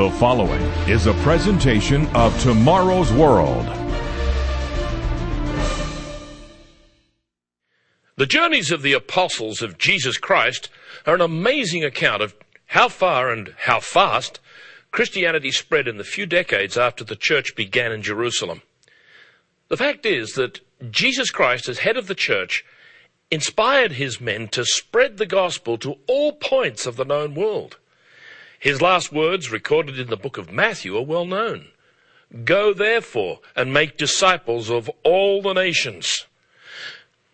The 0.00 0.10
following 0.12 0.62
is 0.88 1.04
a 1.06 1.12
presentation 1.12 2.06
of 2.16 2.34
Tomorrow's 2.40 3.12
World. 3.12 3.66
The 8.16 8.24
journeys 8.24 8.70
of 8.70 8.80
the 8.80 8.94
apostles 8.94 9.60
of 9.60 9.76
Jesus 9.76 10.16
Christ 10.16 10.70
are 11.04 11.14
an 11.14 11.20
amazing 11.20 11.84
account 11.84 12.22
of 12.22 12.34
how 12.68 12.88
far 12.88 13.30
and 13.30 13.54
how 13.58 13.80
fast 13.80 14.40
Christianity 14.90 15.50
spread 15.50 15.86
in 15.86 15.98
the 15.98 16.02
few 16.02 16.24
decades 16.24 16.78
after 16.78 17.04
the 17.04 17.14
church 17.14 17.54
began 17.54 17.92
in 17.92 18.00
Jerusalem. 18.00 18.62
The 19.68 19.76
fact 19.76 20.06
is 20.06 20.32
that 20.32 20.60
Jesus 20.90 21.30
Christ, 21.30 21.68
as 21.68 21.80
head 21.80 21.98
of 21.98 22.06
the 22.06 22.14
church, 22.14 22.64
inspired 23.30 23.92
his 23.92 24.18
men 24.18 24.48
to 24.48 24.64
spread 24.64 25.18
the 25.18 25.26
gospel 25.26 25.76
to 25.76 25.98
all 26.06 26.32
points 26.32 26.86
of 26.86 26.96
the 26.96 27.04
known 27.04 27.34
world. 27.34 27.76
His 28.60 28.82
last 28.82 29.10
words, 29.10 29.50
recorded 29.50 29.98
in 29.98 30.08
the 30.08 30.18
book 30.18 30.36
of 30.36 30.52
Matthew, 30.52 30.94
are 30.94 31.02
well 31.02 31.24
known. 31.24 31.68
Go 32.44 32.74
therefore 32.74 33.40
and 33.56 33.72
make 33.72 33.96
disciples 33.96 34.70
of 34.70 34.90
all 35.02 35.40
the 35.40 35.54
nations. 35.54 36.26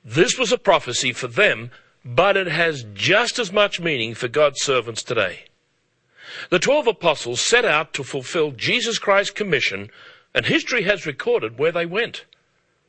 This 0.04 0.38
was 0.38 0.52
a 0.52 0.56
prophecy 0.56 1.12
for 1.12 1.26
them, 1.26 1.72
but 2.04 2.36
it 2.36 2.46
has 2.46 2.86
just 2.94 3.40
as 3.40 3.52
much 3.52 3.80
meaning 3.80 4.14
for 4.14 4.28
God's 4.28 4.62
servants 4.62 5.02
today. 5.02 5.46
The 6.50 6.60
twelve 6.60 6.86
apostles 6.86 7.40
set 7.40 7.64
out 7.64 7.92
to 7.94 8.04
fulfill 8.04 8.52
Jesus 8.52 9.00
Christ's 9.00 9.32
commission, 9.32 9.90
and 10.32 10.46
history 10.46 10.84
has 10.84 11.06
recorded 11.06 11.58
where 11.58 11.72
they 11.72 11.86
went. 11.86 12.24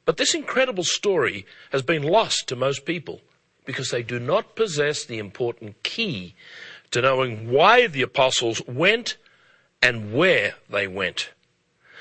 But 0.06 0.18
this 0.18 0.36
incredible 0.36 0.84
story 0.84 1.48
has 1.72 1.82
been 1.82 2.04
lost 2.04 2.48
to 2.48 2.56
most 2.56 2.86
people 2.86 3.22
because 3.66 3.90
they 3.90 4.04
do 4.04 4.20
not 4.20 4.56
possess 4.56 5.04
the 5.04 5.18
important 5.18 5.82
key 5.82 6.36
to 6.92 7.02
knowing 7.02 7.50
why 7.52 7.88
the 7.88 8.02
apostles 8.02 8.62
went 8.68 9.18
and 9.82 10.14
where 10.14 10.56
they 10.70 10.88
went. 10.88 11.32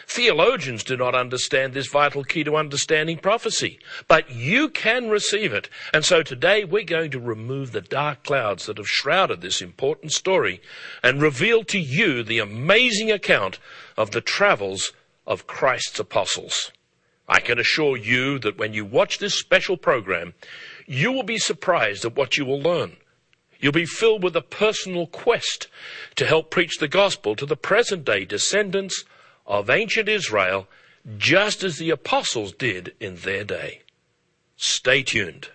Theologians 0.09 0.85
do 0.85 0.97
not 0.97 1.17
understand 1.17 1.75
this 1.75 1.89
vital 1.89 2.23
key 2.23 2.45
to 2.45 2.57
understanding 2.57 3.19
prophecy, 3.19 3.81
but 4.07 4.31
you 4.31 4.69
can 4.69 5.09
receive 5.09 5.53
it. 5.53 5.69
And 5.93 6.05
so 6.05 6.23
today 6.23 6.65
we're 6.65 6.85
going 6.85 7.11
to 7.11 7.19
remove 7.19 7.73
the 7.73 7.81
dark 7.81 8.23
clouds 8.23 8.67
that 8.67 8.79
have 8.79 8.87
shrouded 8.89 9.41
this 9.41 9.61
important 9.61 10.13
story 10.13 10.63
and 11.03 11.21
reveal 11.21 11.65
to 11.65 11.79
you 11.81 12.23
the 12.23 12.39
amazing 12.39 13.11
account 13.11 13.59
of 13.97 14.13
the 14.13 14.21
travels 14.21 14.93
of 15.27 15.49
Christ's 15.49 15.99
apostles. 15.99 16.71
I 17.29 17.41
can 17.41 17.59
assure 17.59 17.97
you 17.97 18.39
that 18.39 18.59
when 18.59 18.73
you 18.73 18.85
watch 18.85 19.19
this 19.19 19.37
special 19.37 19.77
program, 19.77 20.35
you 20.87 21.11
will 21.11 21.25
be 21.25 21.39
surprised 21.39 22.05
at 22.05 22.15
what 22.15 22.37
you 22.37 22.45
will 22.45 22.61
learn. 22.61 22.97
You'll 23.61 23.73
be 23.73 23.87
filled 23.87 24.23
with 24.23 24.37
a 24.37 24.43
personal 24.43 25.07
quest 25.07 25.69
to 26.17 26.27
help 26.27 26.51
preach 26.51 26.79
the 26.79 26.89
gospel 26.89 27.37
to 27.37 27.47
the 27.47 27.57
present 27.57 28.05
day 28.05 28.25
descendants 28.25 29.05
of 29.47 29.71
ancient 29.71 30.09
Israel, 30.09 30.69
just 31.17 31.63
as 31.63 31.79
the 31.79 31.91
apostles 31.91 32.53
did 32.53 32.95
in 33.01 33.17
their 33.17 33.45
day. 33.45 33.83
Stay 34.57 35.03
tuned. 35.03 35.51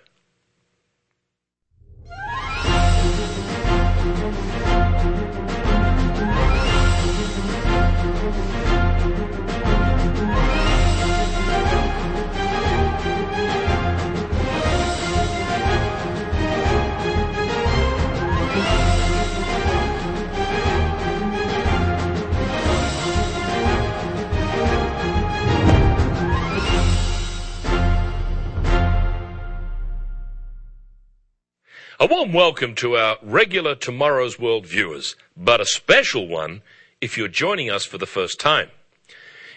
Welcome 32.33 32.73
to 32.75 32.95
our 32.95 33.17
regular 33.21 33.75
Tomorrow's 33.75 34.39
World 34.39 34.65
viewers, 34.65 35.17
but 35.35 35.59
a 35.59 35.65
special 35.65 36.29
one 36.29 36.61
if 37.01 37.17
you're 37.17 37.27
joining 37.27 37.69
us 37.69 37.83
for 37.83 37.97
the 37.97 38.05
first 38.05 38.39
time. 38.39 38.69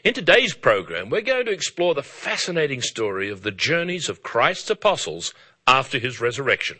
In 0.02 0.12
today's 0.12 0.54
program, 0.54 1.08
we're 1.08 1.20
going 1.20 1.46
to 1.46 1.52
explore 1.52 1.94
the 1.94 2.02
fascinating 2.02 2.80
story 2.80 3.30
of 3.30 3.42
the 3.42 3.52
journeys 3.52 4.08
of 4.08 4.24
Christ's 4.24 4.70
apostles 4.70 5.32
after 5.68 6.00
his 6.00 6.20
resurrection. 6.20 6.78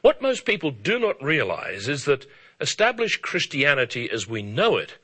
What 0.00 0.22
most 0.22 0.46
people 0.46 0.70
do 0.70 0.98
not 0.98 1.22
realize 1.22 1.88
is 1.88 2.06
that 2.06 2.26
established 2.58 3.20
Christianity 3.20 4.08
as 4.10 4.26
we 4.26 4.40
know 4.40 4.78
it 4.78 4.94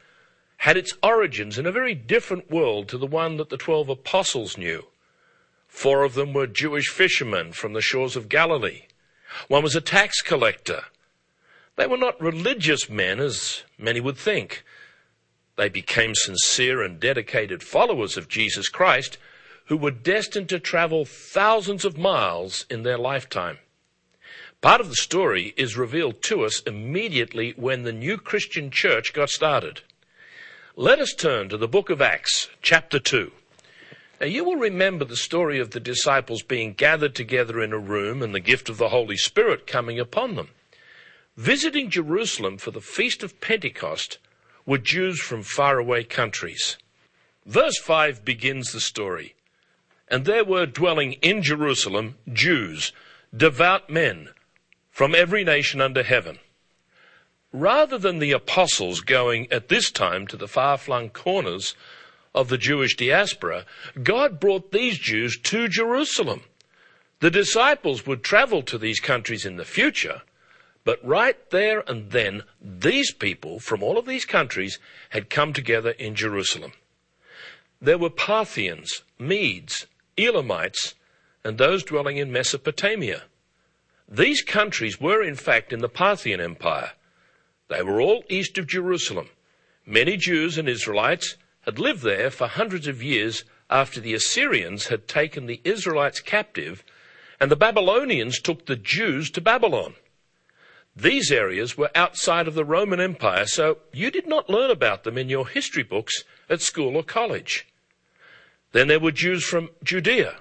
had 0.58 0.78
its 0.78 0.94
origins 1.02 1.58
in 1.58 1.66
a 1.66 1.72
very 1.72 1.94
different 1.94 2.50
world 2.50 2.88
to 2.88 2.96
the 2.96 3.06
one 3.06 3.36
that 3.36 3.50
the 3.50 3.58
twelve 3.58 3.90
apostles 3.90 4.56
knew. 4.56 4.86
Four 5.68 6.02
of 6.02 6.14
them 6.14 6.32
were 6.32 6.46
Jewish 6.46 6.88
fishermen 6.88 7.52
from 7.52 7.74
the 7.74 7.82
shores 7.82 8.16
of 8.16 8.30
Galilee. 8.30 8.84
One 9.48 9.62
was 9.62 9.74
a 9.74 9.80
tax 9.80 10.20
collector. 10.20 10.84
They 11.76 11.86
were 11.86 11.96
not 11.96 12.20
religious 12.20 12.88
men, 12.88 13.20
as 13.20 13.62
many 13.78 14.00
would 14.00 14.16
think. 14.16 14.64
They 15.56 15.68
became 15.68 16.14
sincere 16.14 16.82
and 16.82 16.98
dedicated 16.98 17.62
followers 17.62 18.16
of 18.16 18.28
Jesus 18.28 18.68
Christ 18.68 19.18
who 19.66 19.76
were 19.76 19.90
destined 19.90 20.48
to 20.50 20.58
travel 20.58 21.04
thousands 21.04 21.84
of 21.84 21.96
miles 21.96 22.66
in 22.68 22.82
their 22.82 22.98
lifetime. 22.98 23.58
Part 24.60 24.80
of 24.80 24.88
the 24.88 24.96
story 24.96 25.54
is 25.56 25.76
revealed 25.76 26.22
to 26.22 26.44
us 26.44 26.60
immediately 26.62 27.52
when 27.56 27.82
the 27.82 27.92
new 27.92 28.16
Christian 28.16 28.70
church 28.70 29.12
got 29.12 29.28
started. 29.28 29.80
Let 30.76 31.00
us 31.00 31.14
turn 31.14 31.48
to 31.48 31.56
the 31.56 31.68
book 31.68 31.90
of 31.90 32.00
Acts, 32.00 32.48
chapter 32.62 32.98
2. 32.98 33.32
Now, 34.22 34.28
you 34.28 34.44
will 34.44 34.54
remember 34.54 35.04
the 35.04 35.16
story 35.16 35.58
of 35.58 35.72
the 35.72 35.80
disciples 35.80 36.44
being 36.44 36.74
gathered 36.74 37.12
together 37.12 37.60
in 37.60 37.72
a 37.72 37.78
room 37.78 38.22
and 38.22 38.32
the 38.32 38.38
gift 38.38 38.68
of 38.68 38.78
the 38.78 38.90
Holy 38.90 39.16
Spirit 39.16 39.66
coming 39.66 39.98
upon 39.98 40.36
them. 40.36 40.50
Visiting 41.36 41.90
Jerusalem 41.90 42.56
for 42.56 42.70
the 42.70 42.80
Feast 42.80 43.24
of 43.24 43.40
Pentecost 43.40 44.18
were 44.64 44.78
Jews 44.78 45.20
from 45.20 45.42
faraway 45.42 46.04
countries. 46.04 46.78
Verse 47.46 47.76
5 47.80 48.24
begins 48.24 48.70
the 48.70 48.78
story. 48.78 49.34
And 50.06 50.24
there 50.24 50.44
were 50.44 50.66
dwelling 50.66 51.14
in 51.14 51.42
Jerusalem 51.42 52.14
Jews, 52.32 52.92
devout 53.36 53.90
men, 53.90 54.28
from 54.92 55.16
every 55.16 55.42
nation 55.42 55.80
under 55.80 56.04
heaven. 56.04 56.38
Rather 57.52 57.98
than 57.98 58.20
the 58.20 58.30
apostles 58.30 59.00
going 59.00 59.50
at 59.50 59.68
this 59.68 59.90
time 59.90 60.28
to 60.28 60.36
the 60.36 60.46
far 60.46 60.78
flung 60.78 61.10
corners 61.10 61.74
of 62.34 62.48
the 62.48 62.58
Jewish 62.58 62.96
diaspora, 62.96 63.66
God 64.02 64.40
brought 64.40 64.72
these 64.72 64.98
Jews 64.98 65.38
to 65.44 65.68
Jerusalem. 65.68 66.42
The 67.20 67.30
disciples 67.30 68.06
would 68.06 68.22
travel 68.22 68.62
to 68.62 68.78
these 68.78 69.00
countries 69.00 69.44
in 69.44 69.56
the 69.56 69.64
future, 69.64 70.22
but 70.84 71.04
right 71.06 71.36
there 71.50 71.80
and 71.86 72.10
then, 72.10 72.42
these 72.60 73.12
people 73.12 73.60
from 73.60 73.82
all 73.82 73.98
of 73.98 74.06
these 74.06 74.24
countries 74.24 74.78
had 75.10 75.30
come 75.30 75.52
together 75.52 75.90
in 75.90 76.14
Jerusalem. 76.14 76.72
There 77.80 77.98
were 77.98 78.10
Parthians, 78.10 79.02
Medes, 79.18 79.86
Elamites, 80.16 80.94
and 81.44 81.58
those 81.58 81.84
dwelling 81.84 82.16
in 82.16 82.32
Mesopotamia. 82.32 83.22
These 84.08 84.42
countries 84.42 85.00
were 85.00 85.22
in 85.22 85.36
fact 85.36 85.72
in 85.72 85.80
the 85.80 85.88
Parthian 85.88 86.40
Empire. 86.40 86.92
They 87.68 87.82
were 87.82 88.00
all 88.00 88.24
east 88.28 88.58
of 88.58 88.66
Jerusalem. 88.66 89.28
Many 89.86 90.16
Jews 90.16 90.58
and 90.58 90.68
Israelites 90.68 91.36
had 91.62 91.78
lived 91.78 92.02
there 92.02 92.30
for 92.30 92.46
hundreds 92.46 92.86
of 92.86 93.02
years 93.02 93.44
after 93.70 94.00
the 94.00 94.14
Assyrians 94.14 94.88
had 94.88 95.08
taken 95.08 95.46
the 95.46 95.60
Israelites 95.64 96.20
captive 96.20 96.84
and 97.40 97.50
the 97.50 97.56
Babylonians 97.56 98.40
took 98.40 98.66
the 98.66 98.76
Jews 98.76 99.30
to 99.32 99.40
Babylon. 99.40 99.94
These 100.94 101.32
areas 101.32 101.76
were 101.76 101.90
outside 101.94 102.46
of 102.46 102.54
the 102.54 102.64
Roman 102.64 103.00
Empire, 103.00 103.46
so 103.46 103.78
you 103.92 104.10
did 104.10 104.26
not 104.26 104.50
learn 104.50 104.70
about 104.70 105.04
them 105.04 105.16
in 105.16 105.28
your 105.28 105.48
history 105.48 105.82
books 105.82 106.22
at 106.50 106.60
school 106.60 106.96
or 106.96 107.02
college. 107.02 107.66
Then 108.72 108.88
there 108.88 109.00
were 109.00 109.10
Jews 109.10 109.44
from 109.44 109.70
Judea 109.82 110.36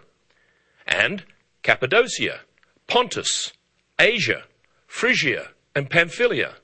and 0.85 1.23
Cappadocia, 1.63 2.41
Pontus, 2.87 3.53
Asia, 3.97 4.43
Phrygia 4.87 5.51
and 5.73 5.89
Pamphylia, 5.89 6.55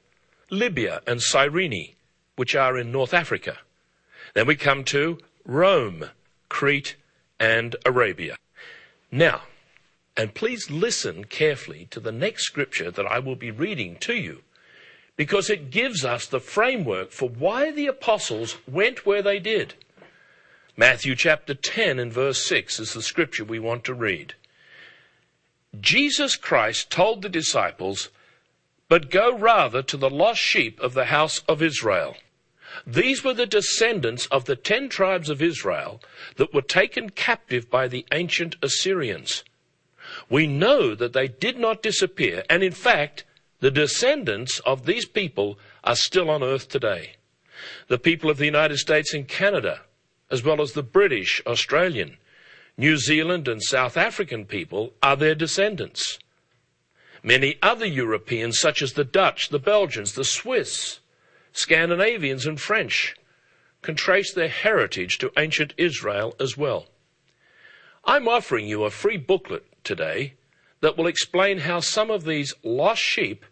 Libya 0.50 1.02
and 1.08 1.22
Cyrene, 1.22 1.96
which 2.36 2.56
are 2.56 2.78
in 2.78 2.92
North 2.92 3.14
Africa. 3.14 3.58
Then 4.38 4.46
we 4.46 4.56
come 4.56 4.84
to 4.84 5.18
Rome, 5.46 6.12
Crete, 6.48 6.96
and 7.40 7.76
Arabia. 7.84 8.38
Now, 9.12 9.42
and 10.16 10.36
please 10.36 10.70
listen 10.70 11.24
carefully 11.24 11.88
to 11.90 12.00
the 12.00 12.12
next 12.12 12.44
scripture 12.44 12.92
that 12.92 13.08
I 13.08 13.18
will 13.18 13.36
be 13.36 13.50
reading 13.50 13.96
to 14.02 14.14
you, 14.14 14.44
because 15.16 15.50
it 15.50 15.72
gives 15.72 16.06
us 16.06 16.28
the 16.28 16.40
framework 16.40 17.10
for 17.10 17.28
why 17.28 17.72
the 17.72 17.88
apostles 17.88 18.58
went 18.68 19.08
where 19.08 19.24
they 19.24 19.40
did. 19.40 19.74
Matthew 20.76 21.16
chapter 21.16 21.56
10 21.56 21.98
and 21.98 22.14
verse 22.14 22.46
6 22.46 22.80
is 22.80 22.94
the 22.94 23.02
scripture 23.02 23.44
we 23.44 23.58
want 23.58 23.84
to 23.86 23.96
read. 23.96 24.36
Jesus 25.82 26.36
Christ 26.36 26.92
told 26.92 27.24
the 27.24 27.30
disciples, 27.30 28.10
But 28.88 29.10
go 29.10 29.36
rather 29.36 29.82
to 29.82 29.98
the 29.98 30.12
lost 30.12 30.42
sheep 30.42 30.80
of 30.80 30.94
the 30.94 31.06
house 31.06 31.40
of 31.48 31.64
Israel. 31.64 32.16
These 32.86 33.24
were 33.24 33.34
the 33.34 33.46
descendants 33.46 34.28
of 34.28 34.46
the 34.46 34.56
ten 34.56 34.90
tribes 34.90 35.30
of 35.30 35.42
Israel 35.42 36.02
that 36.36 36.54
were 36.54 36.62
taken 36.62 37.10
captive 37.10 37.70
by 37.70 37.88
the 37.88 38.06
ancient 38.12 38.56
Assyrians. 38.62 39.44
We 40.30 40.48
know 40.48 40.96
that 40.96 41.14
they 41.14 41.28
did 41.28 41.58
not 41.58 41.82
disappear, 41.82 42.44
and 42.50 42.64
in 42.64 42.74
fact, 42.74 43.24
the 43.60 43.72
descendants 43.72 44.60
of 44.60 44.86
these 44.86 45.06
people 45.06 45.58
are 45.84 45.96
still 45.96 46.30
on 46.30 46.44
earth 46.44 46.70
today. 46.70 47.16
The 47.88 47.98
people 47.98 48.30
of 48.30 48.38
the 48.38 48.46
United 48.46 48.78
States 48.78 49.14
and 49.14 49.28
Canada, 49.28 49.82
as 50.30 50.44
well 50.44 50.62
as 50.62 50.74
the 50.74 50.84
British, 50.84 51.42
Australian, 51.48 52.18
New 52.78 52.98
Zealand, 52.98 53.48
and 53.48 53.64
South 53.64 53.98
African 53.98 54.46
people, 54.46 54.94
are 55.02 55.16
their 55.16 55.34
descendants. 55.34 56.20
Many 57.24 57.58
other 57.64 57.86
Europeans, 57.86 58.60
such 58.60 58.82
as 58.82 58.94
the 58.94 59.04
Dutch, 59.04 59.50
the 59.50 59.60
Belgians, 59.60 60.14
the 60.14 60.24
Swiss, 60.24 61.00
Scandinavians, 61.58 62.46
and 62.46 62.60
French, 62.62 63.16
can 63.82 63.96
trace 63.96 64.34
their 64.34 64.48
heritage 64.48 65.18
to 65.18 65.32
ancient 65.38 65.74
Israel 65.78 66.36
as 66.40 66.56
well. 66.56 66.88
I'm 68.06 68.28
offering 68.28 68.68
you 68.68 68.84
a 68.84 68.92
free 68.92 69.18
booklet 69.18 69.66
today 69.84 70.36
that 70.82 70.98
will 70.98 71.08
explain 71.08 71.60
how 71.60 71.80
some 71.80 72.12
of 72.12 72.26
these 72.26 72.54
lost 72.64 73.02
sheep 73.02 73.44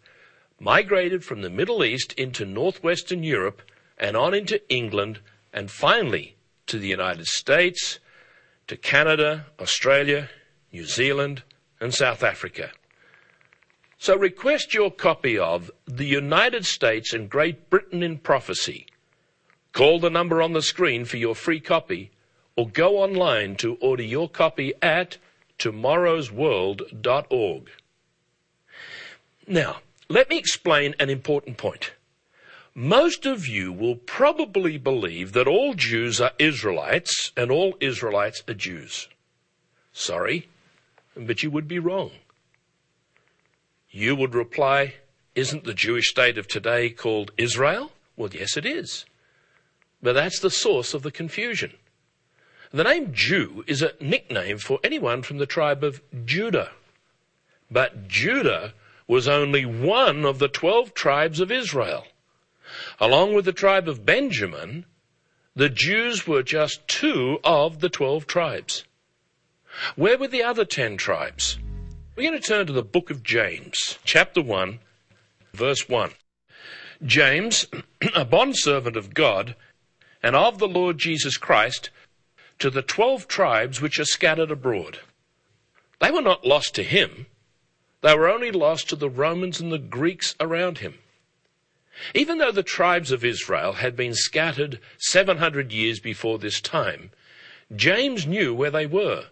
migrated 0.60 1.24
from 1.24 1.42
the 1.42 1.50
Middle 1.50 1.84
East 1.84 2.13
into 2.13 2.46
northwestern 2.46 3.24
Europe 3.24 3.62
and 3.98 4.16
on 4.16 4.34
into 4.34 4.62
England 4.69 5.19
and 5.51 5.72
finally 5.72 6.36
to 6.68 6.78
the 6.78 6.88
United 6.88 7.25
States, 7.25 8.00
to 8.68 8.78
Canada, 8.78 9.48
Australia, 9.60 10.30
New 10.72 10.86
Zealand, 10.86 11.44
and 11.80 11.94
South 11.94 12.24
Africa. 12.24 12.72
So 13.97 14.18
request 14.18 14.74
your 14.74 14.92
copy 14.92 15.38
of 15.38 15.71
The 15.86 16.06
United 16.06 16.65
States 16.65 17.13
and 17.13 17.30
Great 17.30 17.69
Britain 17.69 18.03
in 18.03 18.18
Prophecy. 18.18 18.88
Call 19.71 20.00
the 20.00 20.09
number 20.09 20.42
on 20.42 20.53
the 20.53 20.62
screen 20.62 21.06
for 21.06 21.18
your 21.18 21.36
free 21.36 21.59
copy 21.59 22.12
or 22.56 22.69
go 22.69 22.97
online 22.97 23.56
to 23.57 23.75
order 23.75 24.03
your 24.03 24.30
copy 24.30 24.74
at 24.81 25.18
tomorrowsworld.org. 25.59 27.69
Now, 29.47 29.77
let 30.09 30.30
me 30.30 30.38
explain 30.38 30.95
an 31.00 31.09
important 31.09 31.57
point. 31.57 31.94
Most 32.74 33.25
of 33.25 33.48
you 33.48 33.71
will 33.71 33.95
probably 33.95 34.77
believe 34.77 35.31
that 35.33 35.48
all 35.48 35.74
Jews 35.74 36.19
are 36.19 36.31
Israelites 36.38 37.31
and 37.38 37.50
all 37.50 37.77
Israelites 37.80 38.44
are 38.48 38.53
Jews. 38.53 39.07
Sorry, 39.94 40.50
but 41.15 41.41
you 41.41 41.50
would 41.50 41.68
be 41.68 41.80
wrong. 41.80 42.12
You 43.97 44.18
would 44.18 44.36
reply, 44.36 44.95
Isn't 45.36 45.63
the 45.63 45.74
Jewish 45.74 46.09
state 46.09 46.38
of 46.38 46.50
today 46.50 46.89
called 46.89 47.31
Israel? 47.38 47.94
Well, 48.18 48.30
yes, 48.33 48.57
it 48.57 48.65
is. 48.65 49.06
But 50.03 50.15
that's 50.15 50.42
the 50.42 50.51
source 50.51 50.94
of 50.94 51.01
the 51.01 51.12
confusion. 51.12 51.77
The 52.71 52.83
name 52.83 53.13
Jew 53.13 53.63
is 53.68 53.81
a 53.81 53.94
nickname 54.01 54.57
for 54.57 54.81
anyone 54.83 55.21
from 55.21 55.38
the 55.38 55.45
tribe 55.45 55.81
of 55.81 56.01
Judah. 56.25 56.71
But 57.71 58.09
Judah 58.09 58.74
was 59.07 59.30
only 59.30 59.63
one 59.63 60.25
of 60.25 60.39
the 60.39 60.50
twelve 60.50 60.94
tribes 60.94 61.39
of 61.39 61.50
Israel. 61.50 62.06
Along 63.00 63.33
with 63.33 63.45
the 63.45 63.53
tribe 63.53 63.88
of 63.88 64.06
Benjamin, 64.06 64.83
the 65.56 65.69
Jews 65.69 66.27
were 66.27 66.44
just 66.44 66.86
two 66.89 67.39
of 67.45 67.80
the 67.80 67.89
twelve 67.89 68.27
tribes. 68.27 68.83
Where 69.95 70.18
were 70.18 70.27
the 70.27 70.44
other 70.44 70.65
ten 70.65 70.98
tribes? 70.98 71.59
We're 72.15 72.29
going 72.29 72.41
to 72.41 72.47
turn 72.47 72.65
to 72.67 72.71
the 72.71 72.81
book 72.81 73.09
of 73.09 73.23
James, 73.23 74.00
chapter 74.06 74.41
1, 74.41 74.79
verse 75.53 75.89
1. 75.89 76.12
James, 77.06 77.67
a 78.15 78.23
bondservant 78.23 78.95
of 78.95 79.13
God 79.13 79.53
and 80.23 80.33
of 80.33 80.57
the 80.57 80.67
Lord 80.67 80.97
Jesus 80.97 81.35
Christ, 81.35 81.89
to 82.59 82.69
the 82.69 82.81
twelve 82.81 83.27
tribes 83.27 83.81
which 83.81 84.00
are 84.00 84.06
scattered 84.06 84.50
abroad. 84.50 85.01
They 86.00 86.09
were 86.09 86.21
not 86.21 86.45
lost 86.45 86.73
to 86.75 86.83
him, 86.83 87.25
they 88.00 88.15
were 88.15 88.29
only 88.29 88.51
lost 88.51 88.88
to 88.89 88.95
the 88.95 89.09
Romans 89.09 89.59
and 89.59 89.69
the 89.69 89.77
Greeks 89.77 90.35
around 90.39 90.77
him. 90.77 91.00
Even 92.13 92.38
though 92.38 92.53
the 92.53 92.63
tribes 92.63 93.12
of 93.12 93.25
Israel 93.25 93.73
had 93.73 93.97
been 93.97 94.13
scattered 94.13 94.79
700 95.00 95.73
years 95.73 96.00
before 96.00 96.39
this 96.39 96.62
time, 96.62 97.12
James 97.75 98.25
knew 98.25 98.53
where 98.53 98.71
they 98.71 98.85
were. 98.85 99.25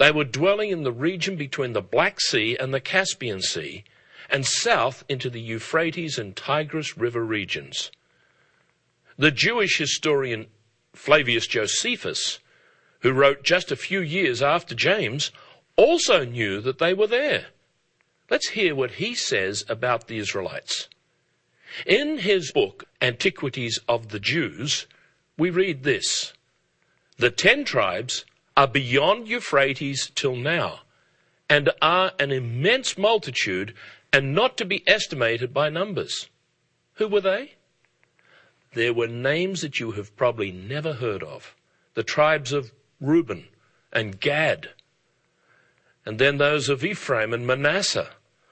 They 0.00 0.10
were 0.10 0.24
dwelling 0.24 0.70
in 0.70 0.82
the 0.82 0.92
region 0.92 1.36
between 1.36 1.74
the 1.74 1.82
Black 1.82 2.22
Sea 2.22 2.56
and 2.58 2.72
the 2.72 2.80
Caspian 2.80 3.42
Sea, 3.42 3.84
and 4.30 4.46
south 4.46 5.04
into 5.10 5.28
the 5.28 5.42
Euphrates 5.42 6.16
and 6.16 6.34
Tigris 6.34 6.96
River 6.96 7.22
regions. 7.22 7.90
The 9.18 9.30
Jewish 9.30 9.76
historian 9.76 10.46
Flavius 10.94 11.46
Josephus, 11.46 12.38
who 13.00 13.12
wrote 13.12 13.42
just 13.42 13.70
a 13.70 13.76
few 13.76 14.00
years 14.00 14.40
after 14.40 14.74
James, 14.74 15.32
also 15.76 16.24
knew 16.24 16.62
that 16.62 16.78
they 16.78 16.94
were 16.94 17.06
there. 17.06 17.48
Let's 18.30 18.48
hear 18.48 18.74
what 18.74 18.92
he 18.92 19.14
says 19.14 19.66
about 19.68 20.06
the 20.06 20.16
Israelites. 20.16 20.88
In 21.84 22.16
his 22.16 22.52
book, 22.52 22.86
Antiquities 23.02 23.78
of 23.86 24.08
the 24.08 24.20
Jews, 24.20 24.86
we 25.36 25.50
read 25.50 25.82
this 25.82 26.32
The 27.18 27.30
ten 27.30 27.64
tribes 27.64 28.24
are 28.60 28.68
beyond 28.68 29.26
Euphrates 29.26 30.12
till 30.14 30.36
now, 30.36 30.80
and 31.48 31.70
are 31.80 32.12
an 32.18 32.30
immense 32.30 32.98
multitude, 32.98 33.72
and 34.12 34.34
not 34.34 34.58
to 34.58 34.66
be 34.66 34.86
estimated 34.86 35.54
by 35.54 35.70
numbers. 35.70 36.28
Who 36.96 37.08
were 37.08 37.22
they? 37.22 37.54
there 38.74 38.92
were 38.92 39.08
names 39.08 39.62
that 39.62 39.80
you 39.80 39.92
have 39.92 40.14
probably 40.14 40.52
never 40.52 40.92
heard 40.92 41.22
of. 41.22 41.56
The 41.94 42.02
tribes 42.02 42.52
of 42.52 42.70
Reuben 43.00 43.48
and 43.94 44.20
Gad, 44.20 44.74
and 46.04 46.18
then 46.18 46.36
those 46.36 46.68
of 46.68 46.84
Ephraim 46.84 47.32
and 47.32 47.46
Manasseh, 47.46 48.10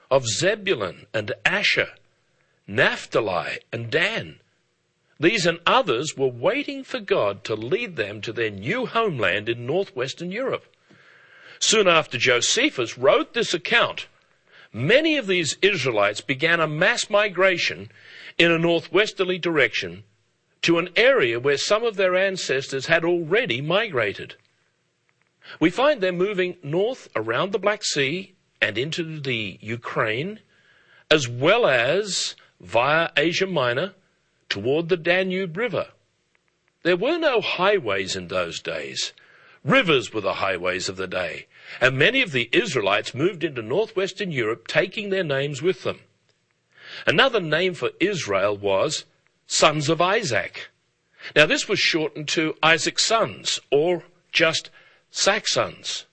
of 0.09 0.27
Zebulun 0.27 1.05
and 1.13 1.33
Asher, 1.45 1.89
Naphtali 2.65 3.59
and 3.71 3.91
Dan. 3.91 4.39
These 5.19 5.45
and 5.45 5.59
others 5.65 6.15
were 6.15 6.27
waiting 6.27 6.83
for 6.83 6.99
God 6.99 7.43
to 7.43 7.55
lead 7.55 7.97
them 7.97 8.21
to 8.21 8.31
their 8.31 8.49
new 8.49 8.85
homeland 8.85 9.49
in 9.49 9.65
northwestern 9.65 10.31
Europe. 10.31 10.65
Soon 11.59 11.89
after 11.89 12.17
Josephus 12.17 12.97
wrote 12.97 13.33
this 13.33 13.53
account, 13.53 14.07
many 14.71 15.17
of 15.17 15.27
these 15.27 15.57
Israelites 15.61 16.21
began 16.21 16.61
a 16.61 16.67
mass 16.67 17.09
migration 17.09 17.91
in 18.37 18.49
a 18.49 18.57
northwesterly 18.57 19.37
direction 19.37 20.05
to 20.61 20.77
an 20.77 20.89
area 20.95 21.39
where 21.39 21.57
some 21.57 21.83
of 21.83 21.97
their 21.97 22.15
ancestors 22.15 22.85
had 22.85 23.03
already 23.03 23.59
migrated. 23.59 24.35
We 25.59 25.69
find 25.69 25.99
them 25.99 26.17
moving 26.17 26.57
north 26.63 27.09
around 27.15 27.51
the 27.51 27.59
Black 27.59 27.83
Sea 27.83 28.35
and 28.61 28.77
into 28.77 29.19
the 29.19 29.57
Ukraine, 29.61 30.39
as 31.11 31.27
well 31.27 31.65
as 31.65 32.35
via 32.61 33.09
Asia 33.17 33.47
Minor 33.47 33.95
toward 34.49 34.89
the 34.89 34.97
Danube 34.97 35.55
River. 35.55 35.89
There 36.83 36.97
were 36.97 37.17
no 37.17 37.41
highways 37.41 38.15
in 38.15 38.27
those 38.27 38.59
days. 38.59 39.13
Rivers 39.63 40.13
were 40.13 40.21
the 40.21 40.35
highways 40.35 40.89
of 40.89 40.97
the 40.97 41.07
day, 41.07 41.47
and 41.81 41.97
many 41.97 42.21
of 42.21 42.31
the 42.31 42.49
Israelites 42.51 43.13
moved 43.13 43.43
into 43.43 43.61
northwestern 43.61 44.31
Europe 44.31 44.67
taking 44.67 45.09
their 45.09 45.23
names 45.23 45.61
with 45.61 45.83
them. 45.83 45.99
Another 47.05 47.39
name 47.39 47.73
for 47.73 47.91
Israel 47.99 48.55
was 48.57 49.05
sons 49.45 49.89
of 49.89 50.01
Isaac. 50.01 50.69
Now, 51.35 51.45
this 51.45 51.67
was 51.67 51.79
shortened 51.79 52.29
to 52.29 52.55
Isaac's 52.63 53.05
sons, 53.05 53.59
or 53.69 54.03
just 54.31 54.69
Saxons. 55.11 56.05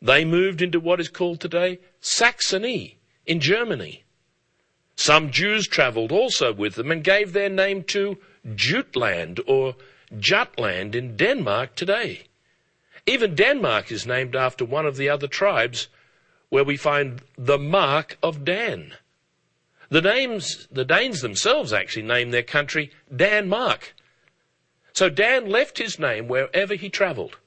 They 0.00 0.24
moved 0.24 0.60
into 0.60 0.80
what 0.80 1.00
is 1.00 1.08
called 1.08 1.40
today 1.40 1.78
Saxony 2.00 2.98
in 3.24 3.40
Germany. 3.40 4.04
Some 5.02 5.32
Jews 5.32 5.66
travelled 5.66 6.12
also 6.12 6.52
with 6.52 6.76
them 6.76 6.92
and 6.92 7.02
gave 7.02 7.32
their 7.32 7.48
name 7.48 7.82
to 7.88 8.18
Jutland 8.54 9.40
or 9.48 9.74
Jutland 10.16 10.94
in 10.94 11.16
Denmark 11.16 11.74
today. 11.74 12.26
Even 13.04 13.34
Denmark 13.34 13.90
is 13.90 14.06
named 14.06 14.36
after 14.36 14.64
one 14.64 14.86
of 14.86 14.96
the 14.96 15.08
other 15.08 15.26
tribes 15.26 15.88
where 16.50 16.62
we 16.62 16.76
find 16.76 17.20
the 17.36 17.58
mark 17.58 18.16
of 18.22 18.44
Dan. 18.44 18.94
The 19.88 20.02
names, 20.02 20.68
the 20.70 20.84
Danes 20.84 21.20
themselves 21.20 21.72
actually 21.72 22.04
named 22.04 22.32
their 22.32 22.44
country 22.44 22.92
Denmark. 23.12 23.96
So 24.92 25.08
Dan 25.08 25.50
left 25.50 25.78
his 25.78 25.98
name 25.98 26.28
wherever 26.28 26.76
he 26.76 26.88
travelled. 26.88 27.38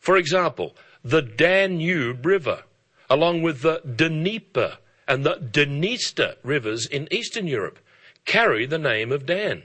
For 0.00 0.18
example, 0.18 0.76
the 1.02 1.22
Danube 1.22 2.26
River, 2.26 2.64
along 3.08 3.40
with 3.40 3.62
the 3.62 3.80
Dnieper 3.86 4.76
and 5.10 5.24
the 5.24 5.34
Dniester 5.34 6.36
rivers 6.44 6.86
in 6.86 7.08
Eastern 7.10 7.48
Europe, 7.48 7.80
carry 8.26 8.64
the 8.64 8.78
name 8.78 9.10
of 9.10 9.26
Dan. 9.26 9.64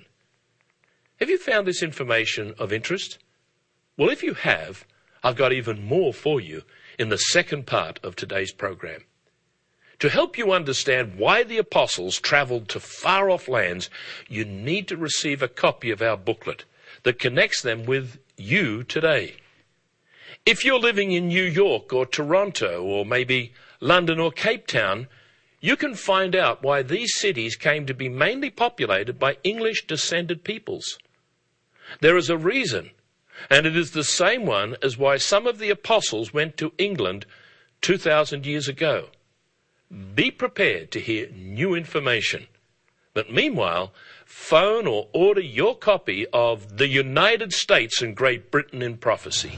Have 1.19 1.29
you 1.29 1.37
found 1.37 1.67
this 1.67 1.83
information 1.83 2.55
of 2.57 2.73
interest? 2.73 3.19
Well, 3.95 4.09
if 4.09 4.23
you 4.23 4.33
have, 4.33 4.87
I've 5.23 5.35
got 5.35 5.53
even 5.53 5.85
more 5.85 6.15
for 6.15 6.41
you 6.41 6.63
in 6.97 7.09
the 7.09 7.17
second 7.17 7.67
part 7.67 7.99
of 8.03 8.15
today's 8.15 8.51
program. 8.51 9.01
To 9.99 10.09
help 10.09 10.35
you 10.35 10.51
understand 10.51 11.19
why 11.19 11.43
the 11.43 11.59
apostles 11.59 12.19
traveled 12.19 12.67
to 12.69 12.79
far 12.79 13.29
off 13.29 13.47
lands, 13.47 13.91
you 14.27 14.45
need 14.45 14.87
to 14.87 14.97
receive 14.97 15.43
a 15.43 15.47
copy 15.47 15.91
of 15.91 16.01
our 16.01 16.17
booklet 16.17 16.65
that 17.03 17.19
connects 17.19 17.61
them 17.61 17.85
with 17.85 18.17
you 18.35 18.83
today. 18.83 19.35
If 20.43 20.65
you're 20.65 20.79
living 20.79 21.11
in 21.11 21.27
New 21.27 21.43
York 21.43 21.93
or 21.93 22.07
Toronto 22.07 22.81
or 22.81 23.05
maybe 23.05 23.53
London 23.79 24.19
or 24.19 24.31
Cape 24.31 24.65
Town, 24.65 25.07
you 25.65 25.75
can 25.75 25.95
find 25.95 26.35
out 26.35 26.61
why 26.61 26.83
these 26.83 27.15
cities 27.15 27.55
came 27.55 27.87
to 27.87 27.93
be 27.95 28.07
mainly 28.07 28.51
populated 28.51 29.17
by 29.17 29.35
English 29.43 29.87
descended 29.87 30.43
peoples. 30.43 30.99
There 32.01 32.17
is 32.17 32.29
a 32.29 32.37
reason, 32.37 32.91
and 33.49 33.65
it 33.65 33.75
is 33.75 33.89
the 33.89 34.03
same 34.03 34.45
one 34.45 34.75
as 34.83 34.95
why 34.95 35.17
some 35.17 35.47
of 35.47 35.57
the 35.57 35.71
apostles 35.71 36.31
went 36.31 36.55
to 36.57 36.73
England 36.77 37.25
2,000 37.81 38.45
years 38.45 38.67
ago. 38.67 39.07
Be 40.13 40.29
prepared 40.29 40.91
to 40.91 40.99
hear 40.99 41.29
new 41.31 41.73
information. 41.73 42.45
But 43.15 43.33
meanwhile, 43.33 43.91
phone 44.23 44.85
or 44.85 45.07
order 45.13 45.41
your 45.41 45.75
copy 45.75 46.27
of 46.31 46.77
The 46.77 46.87
United 46.87 47.53
States 47.53 48.03
and 48.03 48.15
Great 48.15 48.51
Britain 48.51 48.83
in 48.83 48.97
Prophecy. 48.97 49.57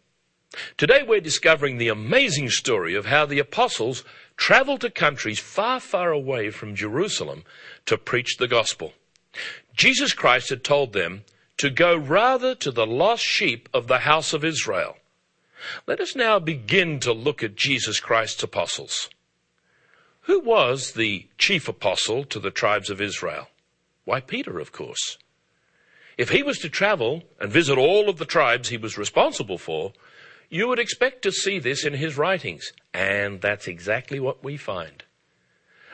Today 0.77 1.03
we're 1.03 1.21
discovering 1.21 1.77
the 1.77 1.87
amazing 1.87 2.49
story 2.49 2.93
of 2.93 3.05
how 3.05 3.25
the 3.25 3.39
apostles 3.39 4.03
traveled 4.35 4.81
to 4.81 4.89
countries 4.89 5.39
far, 5.39 5.79
far 5.79 6.11
away 6.11 6.49
from 6.49 6.75
Jerusalem 6.75 7.43
to 7.85 7.97
preach 7.97 8.37
the 8.37 8.47
gospel. 8.47 8.93
Jesus 9.73 10.13
Christ 10.13 10.49
had 10.49 10.63
told 10.63 10.91
them 10.91 11.23
to 11.57 11.69
go 11.69 11.95
rather 11.95 12.53
to 12.55 12.71
the 12.71 12.85
lost 12.85 13.23
sheep 13.23 13.69
of 13.73 13.87
the 13.87 13.99
house 13.99 14.33
of 14.33 14.43
Israel. 14.43 14.97
Let 15.87 16.01
us 16.01 16.15
now 16.15 16.39
begin 16.39 16.99
to 17.01 17.13
look 17.13 17.43
at 17.43 17.55
Jesus 17.55 17.99
Christ's 17.99 18.43
apostles. 18.43 19.09
Who 20.21 20.39
was 20.39 20.93
the 20.93 21.27
chief 21.37 21.67
apostle 21.67 22.25
to 22.25 22.39
the 22.39 22.51
tribes 22.51 22.89
of 22.89 22.99
Israel? 22.99 23.47
Why, 24.05 24.19
Peter, 24.19 24.59
of 24.59 24.71
course. 24.71 25.17
If 26.17 26.29
he 26.29 26.43
was 26.43 26.57
to 26.59 26.69
travel 26.69 27.23
and 27.39 27.51
visit 27.51 27.77
all 27.77 28.09
of 28.09 28.17
the 28.17 28.25
tribes 28.25 28.69
he 28.69 28.77
was 28.77 28.97
responsible 28.97 29.57
for, 29.57 29.93
you 30.51 30.67
would 30.67 30.79
expect 30.79 31.21
to 31.21 31.31
see 31.31 31.57
this 31.57 31.85
in 31.85 31.93
his 31.93 32.17
writings, 32.17 32.73
and 32.93 33.39
that's 33.39 33.69
exactly 33.69 34.19
what 34.19 34.43
we 34.43 34.57
find. 34.57 35.03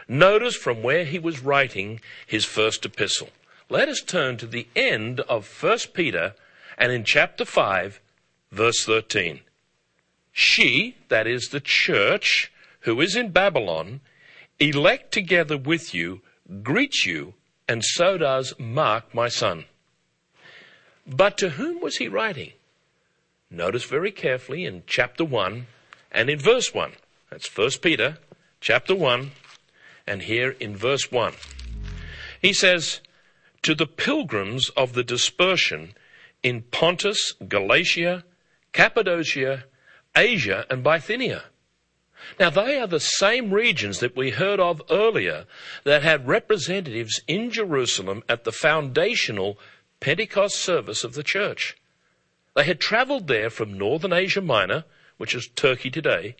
Notice 0.08 0.56
from 0.56 0.82
where 0.82 1.06
he 1.06 1.20
was 1.20 1.44
writing 1.44 2.02
his 2.26 2.44
first 2.44 2.84
epistle. 2.84 3.30
Let 3.70 3.88
us 3.88 4.02
turn 4.02 4.38
to 4.38 4.48
the 4.48 4.68
end 4.76 5.20
of 5.22 5.48
1 5.62 5.78
Peter 5.94 6.34
and 6.76 6.92
in 6.92 7.04
chapter 7.04 7.46
5, 7.46 8.02
verse 8.52 8.84
13. 8.84 9.42
She, 10.32 10.96
that 11.10 11.28
is 11.28 11.50
the 11.50 11.60
church, 11.60 12.52
who 12.82 13.00
is 13.00 13.16
in 13.16 13.30
Babylon, 13.30 14.02
elect 14.60 15.12
together 15.12 15.58
with 15.58 15.94
you, 15.94 16.22
greets 16.64 17.06
you, 17.06 17.36
and 17.68 17.84
so 17.84 18.18
does 18.18 18.56
Mark, 18.58 19.14
my 19.14 19.28
son. 19.28 19.66
But 21.06 21.38
to 21.38 21.50
whom 21.50 21.80
was 21.80 21.98
he 21.98 22.08
writing? 22.08 22.54
Notice 23.50 23.86
very 23.86 24.12
carefully 24.12 24.66
in 24.66 24.84
chapter 24.88 25.24
1 25.24 25.68
and 26.12 26.30
in 26.30 26.39
verse 26.39 26.74
1. 26.74 26.94
That's 27.30 27.56
1 27.56 27.70
Peter 27.82 28.18
chapter 28.60 28.94
1 28.94 29.32
and 30.06 30.24
here 30.24 30.51
in 30.60 30.75
verse 30.75 31.12
1. 31.12 31.34
He 32.42 32.54
says, 32.54 33.00
To 33.62 33.74
the 33.74 33.86
pilgrims 33.86 34.70
of 34.70 34.94
the 34.94 35.04
dispersion 35.04 35.94
in 36.44 36.63
Pontus, 36.63 37.34
Galatia, 37.48 38.25
Cappadocia, 38.74 39.63
Asia, 40.16 40.66
and 40.70 40.84
Bithynia. 40.84 41.46
Now, 42.39 42.50
they 42.50 42.80
are 42.80 42.88
the 42.88 43.00
same 43.00 43.51
regions 43.51 44.00
that 44.00 44.16
we 44.16 44.32
heard 44.32 44.60
of 44.60 44.82
earlier 44.89 45.46
that 45.84 46.04
had 46.04 46.27
representatives 46.27 47.22
in 47.27 47.51
Jerusalem 47.51 48.24
at 48.27 48.44
the 48.44 48.51
foundational 48.51 49.58
Pentecost 50.00 50.56
service 50.56 51.04
of 51.04 51.13
the 51.13 51.24
church. 51.24 51.77
They 52.58 52.64
had 52.64 52.80
traveled 52.80 53.28
there 53.28 53.52
from 53.52 53.78
northern 53.78 54.12
Asia 54.12 54.42
Minor, 54.42 54.86
which 55.18 55.36
is 55.36 55.48
Turkey 55.48 55.92
today, 55.92 56.36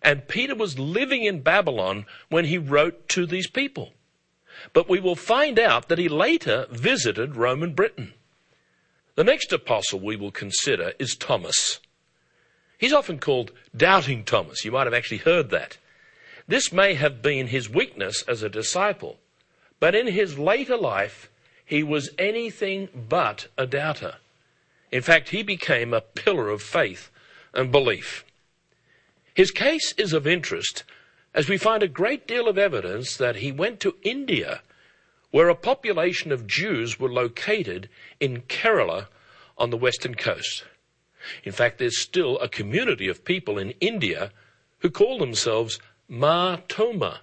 and 0.00 0.28
Peter 0.28 0.54
was 0.54 0.78
living 0.78 1.24
in 1.24 1.42
Babylon 1.42 2.06
when 2.28 2.44
he 2.44 2.56
wrote 2.56 3.08
to 3.08 3.26
these 3.26 3.48
people. 3.48 3.92
But 4.72 4.88
we 4.88 5.00
will 5.00 5.16
find 5.16 5.58
out 5.58 5.88
that 5.88 5.98
he 5.98 6.08
later 6.08 6.68
visited 6.70 7.34
Roman 7.34 7.74
Britain. 7.74 8.14
The 9.16 9.24
next 9.24 9.52
apostle 9.52 9.98
we 9.98 10.14
will 10.14 10.30
consider 10.30 10.92
is 11.00 11.16
Thomas. 11.16 11.80
He's 12.78 12.92
often 12.92 13.18
called 13.18 13.50
Doubting 13.76 14.22
Thomas. 14.22 14.64
You 14.64 14.70
might 14.70 14.86
have 14.86 14.94
actually 14.94 15.18
heard 15.18 15.50
that. 15.50 15.78
This 16.46 16.72
may 16.72 16.94
have 16.94 17.22
been 17.22 17.48
his 17.48 17.68
weakness 17.68 18.22
as 18.28 18.44
a 18.44 18.48
disciple, 18.48 19.18
but 19.80 19.96
in 19.96 20.06
his 20.06 20.38
later 20.38 20.76
life, 20.76 21.28
he 21.64 21.82
was 21.82 22.10
anything 22.20 22.88
but 22.94 23.48
a 23.58 23.66
doubter. 23.66 24.18
In 24.90 25.02
fact, 25.02 25.28
he 25.30 25.42
became 25.42 25.92
a 25.92 26.00
pillar 26.00 26.48
of 26.48 26.62
faith 26.62 27.10
and 27.54 27.70
belief. 27.70 28.24
His 29.34 29.50
case 29.50 29.92
is 29.96 30.12
of 30.12 30.26
interest 30.26 30.84
as 31.32 31.48
we 31.48 31.56
find 31.56 31.82
a 31.82 31.88
great 31.88 32.26
deal 32.26 32.48
of 32.48 32.58
evidence 32.58 33.16
that 33.16 33.36
he 33.36 33.52
went 33.52 33.78
to 33.80 33.96
India, 34.02 34.62
where 35.30 35.48
a 35.48 35.54
population 35.54 36.32
of 36.32 36.46
Jews 36.46 36.98
were 36.98 37.08
located 37.08 37.88
in 38.18 38.42
Kerala 38.42 39.06
on 39.56 39.70
the 39.70 39.76
western 39.76 40.16
coast. 40.16 40.64
In 41.44 41.52
fact, 41.52 41.78
there's 41.78 42.00
still 42.00 42.38
a 42.38 42.48
community 42.48 43.06
of 43.06 43.24
people 43.24 43.58
in 43.58 43.70
India 43.80 44.32
who 44.78 44.90
call 44.90 45.18
themselves 45.18 45.78
Mar 46.08 46.62
Thoma, 46.68 47.20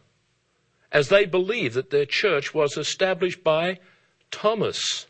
as 0.91 1.09
they 1.09 1.25
believe 1.25 1.73
that 1.73 1.89
their 1.89 2.05
church 2.05 2.53
was 2.53 2.77
established 2.77 3.43
by 3.43 3.79
Thomas. 4.31 5.07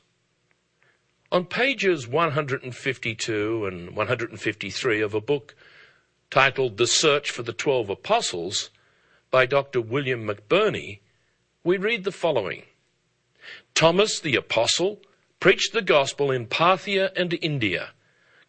On 1.29 1.43
pages 1.43 2.07
152 2.07 3.65
and 3.65 3.97
153 3.97 5.01
of 5.01 5.13
a 5.13 5.19
book 5.19 5.55
titled 6.31 6.77
The 6.77 6.87
Search 6.87 7.31
for 7.31 7.43
the 7.43 7.51
Twelve 7.51 7.89
Apostles 7.89 8.69
by 9.29 9.45
Dr. 9.45 9.81
William 9.81 10.25
McBirnie, 10.25 10.99
we 11.65 11.75
read 11.75 12.05
the 12.05 12.13
following 12.13 12.63
Thomas 13.75 14.21
the 14.21 14.37
Apostle 14.37 15.01
preached 15.41 15.73
the 15.73 15.81
gospel 15.81 16.31
in 16.31 16.45
Parthia 16.45 17.11
and 17.13 17.37
India, 17.41 17.89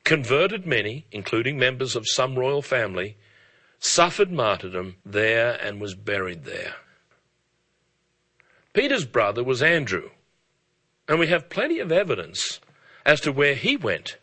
converted 0.05 0.65
many, 0.65 1.05
including 1.11 1.59
members 1.59 1.97
of 1.97 2.09
some 2.09 2.39
royal 2.39 2.63
family, 2.63 3.17
suffered 3.81 4.31
martyrdom 4.31 4.95
there, 5.05 5.55
and 5.55 5.81
was 5.81 5.97
buried 5.97 6.45
there. 6.45 6.77
Peter's 8.73 9.05
brother 9.05 9.43
was 9.43 9.65
Andrew, 9.65 10.11
and 11.09 11.19
we 11.19 11.27
have 11.27 11.51
plenty 11.51 11.81
of 11.81 11.91
evidence 11.91 12.61
as 13.09 13.23
to 13.23 13.33
where 13.33 13.55
he 13.55 13.75
went. 13.75 14.19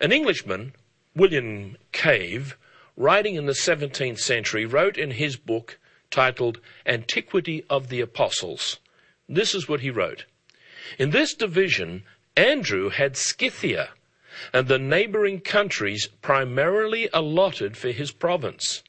An 0.00 0.10
Englishman, 0.10 0.72
William 1.14 1.76
Cave, 1.92 2.56
writing 2.96 3.34
in 3.34 3.44
the 3.44 3.52
17th 3.52 4.18
century, 4.18 4.64
wrote 4.64 4.96
in 4.96 5.10
his 5.10 5.36
book 5.36 5.78
titled 6.10 6.60
Antiquity 6.86 7.62
of 7.68 7.90
the 7.90 8.00
Apostles. 8.00 8.78
This 9.28 9.54
is 9.54 9.68
what 9.68 9.80
he 9.80 9.90
wrote. 9.90 10.24
In 10.98 11.10
this 11.10 11.34
division, 11.34 12.04
Andrew 12.38 12.88
had 12.88 13.18
Scythia, 13.18 13.90
and 14.54 14.66
the 14.66 14.78
neighbouring 14.78 15.38
countries 15.38 16.08
primarily 16.22 17.10
allotted 17.12 17.76
for 17.76 17.90
his 17.90 18.12
province. 18.12 18.82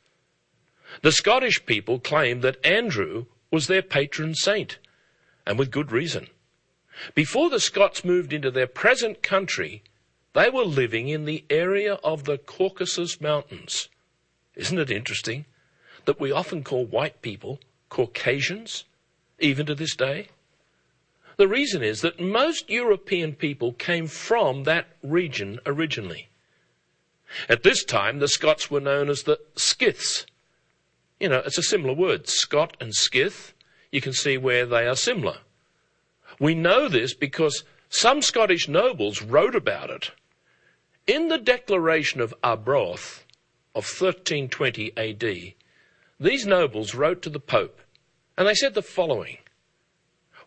The 1.01 1.11
Scottish 1.11 1.65
people 1.65 1.99
claimed 1.99 2.43
that 2.43 2.65
Andrew 2.65 3.25
was 3.51 3.67
their 3.67 3.81
patron 3.81 4.35
saint, 4.35 4.77
and 5.45 5.59
with 5.59 5.69
good 5.69 5.91
reason. 5.91 6.29
Before 7.15 7.49
the 7.49 7.59
Scots 7.59 8.03
moved 8.03 8.33
into 8.33 8.51
their 8.51 8.67
present 8.67 9.21
country, 9.23 9.83
they 10.33 10.49
were 10.49 10.65
living 10.65 11.09
in 11.09 11.25
the 11.25 11.45
area 11.49 11.95
of 11.95 12.25
the 12.25 12.37
Caucasus 12.37 13.19
Mountains. 13.19 13.89
Isn't 14.55 14.79
it 14.79 14.91
interesting 14.91 15.45
that 16.05 16.19
we 16.19 16.31
often 16.31 16.63
call 16.63 16.85
white 16.85 17.21
people 17.21 17.59
Caucasians, 17.89 18.85
even 19.39 19.65
to 19.65 19.75
this 19.75 19.95
day? 19.95 20.27
The 21.37 21.47
reason 21.47 21.81
is 21.81 22.01
that 22.01 22.19
most 22.19 22.69
European 22.69 23.33
people 23.33 23.71
came 23.73 24.07
from 24.07 24.63
that 24.65 24.87
region 25.01 25.59
originally. 25.65 26.27
At 27.47 27.63
this 27.63 27.85
time, 27.85 28.19
the 28.19 28.27
Scots 28.27 28.69
were 28.69 28.81
known 28.81 29.09
as 29.09 29.23
the 29.23 29.39
Scyths. 29.55 30.25
You 31.19 31.29
know, 31.29 31.41
it's 31.45 31.57
a 31.57 31.63
similar 31.63 31.93
word, 31.93 32.27
Scot 32.27 32.75
and 32.81 32.93
Scyth. 32.93 33.53
You 33.91 34.01
can 34.01 34.13
see 34.13 34.37
where 34.37 34.65
they 34.65 34.85
are 34.85 34.95
similar. 34.95 35.37
We 36.39 36.55
know 36.55 36.87
this 36.87 37.13
because 37.13 37.63
some 37.89 38.21
Scottish 38.21 38.67
nobles 38.67 39.21
wrote 39.21 39.55
about 39.55 39.89
it. 39.89 40.11
In 41.05 41.27
the 41.27 41.37
Declaration 41.37 42.21
of 42.21 42.33
Arbroath 42.43 43.25
of 43.75 43.85
1320 43.85 44.93
AD, 44.95 45.53
these 46.19 46.45
nobles 46.45 46.95
wrote 46.95 47.21
to 47.23 47.29
the 47.29 47.39
Pope, 47.39 47.81
and 48.37 48.47
they 48.47 48.53
said 48.53 48.73
the 48.73 48.81
following 48.81 49.37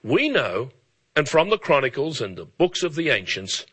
We 0.03 0.29
know 0.29 0.71
and 1.15 1.29
from 1.29 1.51
the 1.51 1.59
Chronicles 1.59 2.21
and 2.21 2.37
the 2.37 2.47
books 2.47 2.83
of 2.83 2.95
the 2.95 3.11
ancients, 3.11 3.67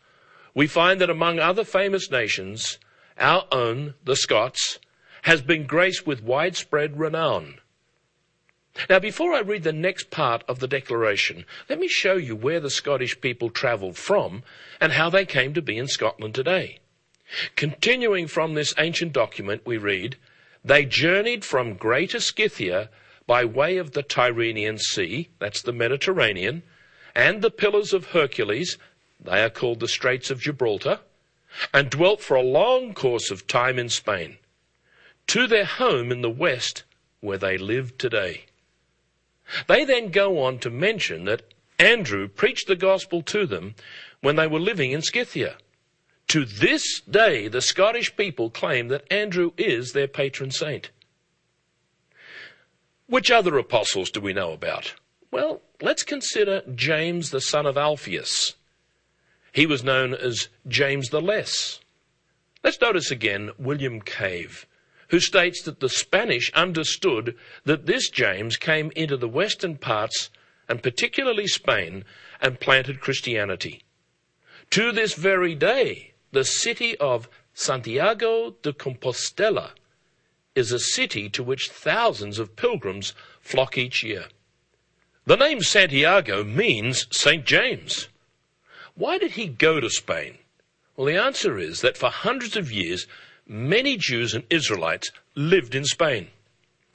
we 0.54 0.66
find 0.66 1.00
that 1.00 1.10
among 1.10 1.38
other 1.38 1.64
famous 1.64 2.10
nations, 2.10 2.78
our 3.18 3.46
own, 3.50 3.94
the 4.04 4.16
Scots, 4.16 4.78
has 5.22 5.40
been 5.42 5.66
graced 5.66 6.06
with 6.06 6.22
widespread 6.22 6.98
renown. 6.98 7.60
Now, 8.88 8.98
before 8.98 9.34
I 9.34 9.40
read 9.40 9.64
the 9.64 9.72
next 9.72 10.10
part 10.10 10.44
of 10.48 10.60
the 10.60 10.68
declaration, 10.68 11.44
let 11.68 11.78
me 11.78 11.88
show 11.88 12.14
you 12.14 12.36
where 12.36 12.60
the 12.60 12.70
Scottish 12.70 13.20
people 13.20 13.50
travelled 13.50 13.96
from 13.96 14.42
and 14.80 14.92
how 14.92 15.10
they 15.10 15.26
came 15.26 15.54
to 15.54 15.62
be 15.62 15.76
in 15.76 15.88
Scotland 15.88 16.34
today. 16.34 16.78
Continuing 17.56 18.26
from 18.26 18.54
this 18.54 18.74
ancient 18.78 19.12
document, 19.12 19.62
we 19.64 19.76
read, 19.76 20.16
They 20.64 20.84
journeyed 20.84 21.44
from 21.44 21.74
Greater 21.74 22.20
Scythia 22.20 22.90
by 23.26 23.44
way 23.44 23.76
of 23.76 23.92
the 23.92 24.02
Tyrrhenian 24.02 24.78
Sea, 24.78 25.28
that's 25.38 25.62
the 25.62 25.72
Mediterranean, 25.72 26.62
and 27.14 27.42
the 27.42 27.50
pillars 27.50 27.92
of 27.92 28.06
Hercules, 28.06 28.78
they 29.20 29.42
are 29.44 29.50
called 29.50 29.80
the 29.80 29.88
Straits 29.88 30.30
of 30.30 30.40
Gibraltar, 30.40 31.00
and 31.74 31.90
dwelt 31.90 32.20
for 32.20 32.36
a 32.36 32.42
long 32.42 32.94
course 32.94 33.30
of 33.30 33.46
time 33.46 33.78
in 33.78 33.88
Spain, 33.88 34.38
to 35.26 35.46
their 35.46 35.64
home 35.64 36.10
in 36.10 36.22
the 36.22 36.30
west, 36.30 36.84
where 37.20 37.38
they 37.38 37.58
live 37.58 37.98
today. 37.98 38.46
They 39.66 39.84
then 39.84 40.10
go 40.10 40.42
on 40.42 40.58
to 40.60 40.70
mention 40.70 41.24
that 41.24 41.42
Andrew 41.78 42.28
preached 42.28 42.66
the 42.66 42.76
gospel 42.76 43.22
to 43.22 43.46
them 43.46 43.74
when 44.20 44.36
they 44.36 44.46
were 44.46 44.60
living 44.60 44.92
in 44.92 45.02
Scythia. 45.02 45.56
To 46.28 46.44
this 46.44 47.00
day, 47.00 47.48
the 47.48 47.60
Scottish 47.60 48.14
people 48.16 48.50
claim 48.50 48.88
that 48.88 49.10
Andrew 49.10 49.50
is 49.56 49.92
their 49.92 50.06
patron 50.06 50.50
saint. 50.50 50.90
Which 53.06 53.30
other 53.30 53.58
apostles 53.58 54.10
do 54.10 54.20
we 54.20 54.32
know 54.32 54.52
about? 54.52 54.94
Well, 55.32 55.62
let's 55.80 56.04
consider 56.04 56.62
James 56.74 57.30
the 57.30 57.40
son 57.40 57.66
of 57.66 57.76
Alphaeus. 57.76 58.54
He 59.52 59.66
was 59.66 59.82
known 59.82 60.14
as 60.14 60.48
James 60.68 61.08
the 61.08 61.20
Less. 61.20 61.80
Let's 62.62 62.80
notice 62.80 63.10
again 63.10 63.50
William 63.58 64.00
Cave, 64.00 64.66
who 65.10 65.20
states 65.20 65.62
that 65.62 65.80
the 65.80 65.88
Spanish 65.88 66.52
understood 66.54 67.36
that 67.64 67.86
this 67.86 68.08
James 68.10 68.56
came 68.56 68.92
into 68.94 69.16
the 69.16 69.28
western 69.28 69.76
parts, 69.76 70.30
and 70.68 70.82
particularly 70.82 71.46
Spain, 71.46 72.04
and 72.40 72.60
planted 72.60 73.00
Christianity. 73.00 73.82
To 74.70 74.92
this 74.92 75.14
very 75.14 75.54
day, 75.54 76.12
the 76.30 76.44
city 76.44 76.96
of 76.98 77.28
Santiago 77.54 78.54
de 78.62 78.72
Compostela 78.72 79.72
is 80.54 80.70
a 80.70 80.78
city 80.78 81.28
to 81.30 81.42
which 81.42 81.70
thousands 81.70 82.38
of 82.38 82.54
pilgrims 82.54 83.12
flock 83.40 83.76
each 83.76 84.04
year. 84.04 84.26
The 85.26 85.36
name 85.36 85.62
Santiago 85.62 86.44
means 86.44 87.06
St. 87.10 87.44
James. 87.44 88.08
Why 88.94 89.18
did 89.18 89.32
he 89.32 89.48
go 89.48 89.80
to 89.80 89.90
Spain? 89.90 90.38
Well, 90.96 91.06
the 91.06 91.20
answer 91.20 91.58
is 91.58 91.80
that 91.80 91.96
for 91.96 92.10
hundreds 92.10 92.56
of 92.56 92.70
years, 92.70 93.06
many 93.50 93.96
Jews 93.96 94.32
and 94.32 94.44
Israelites 94.48 95.10
lived 95.34 95.74
in 95.74 95.84
Spain. 95.84 96.28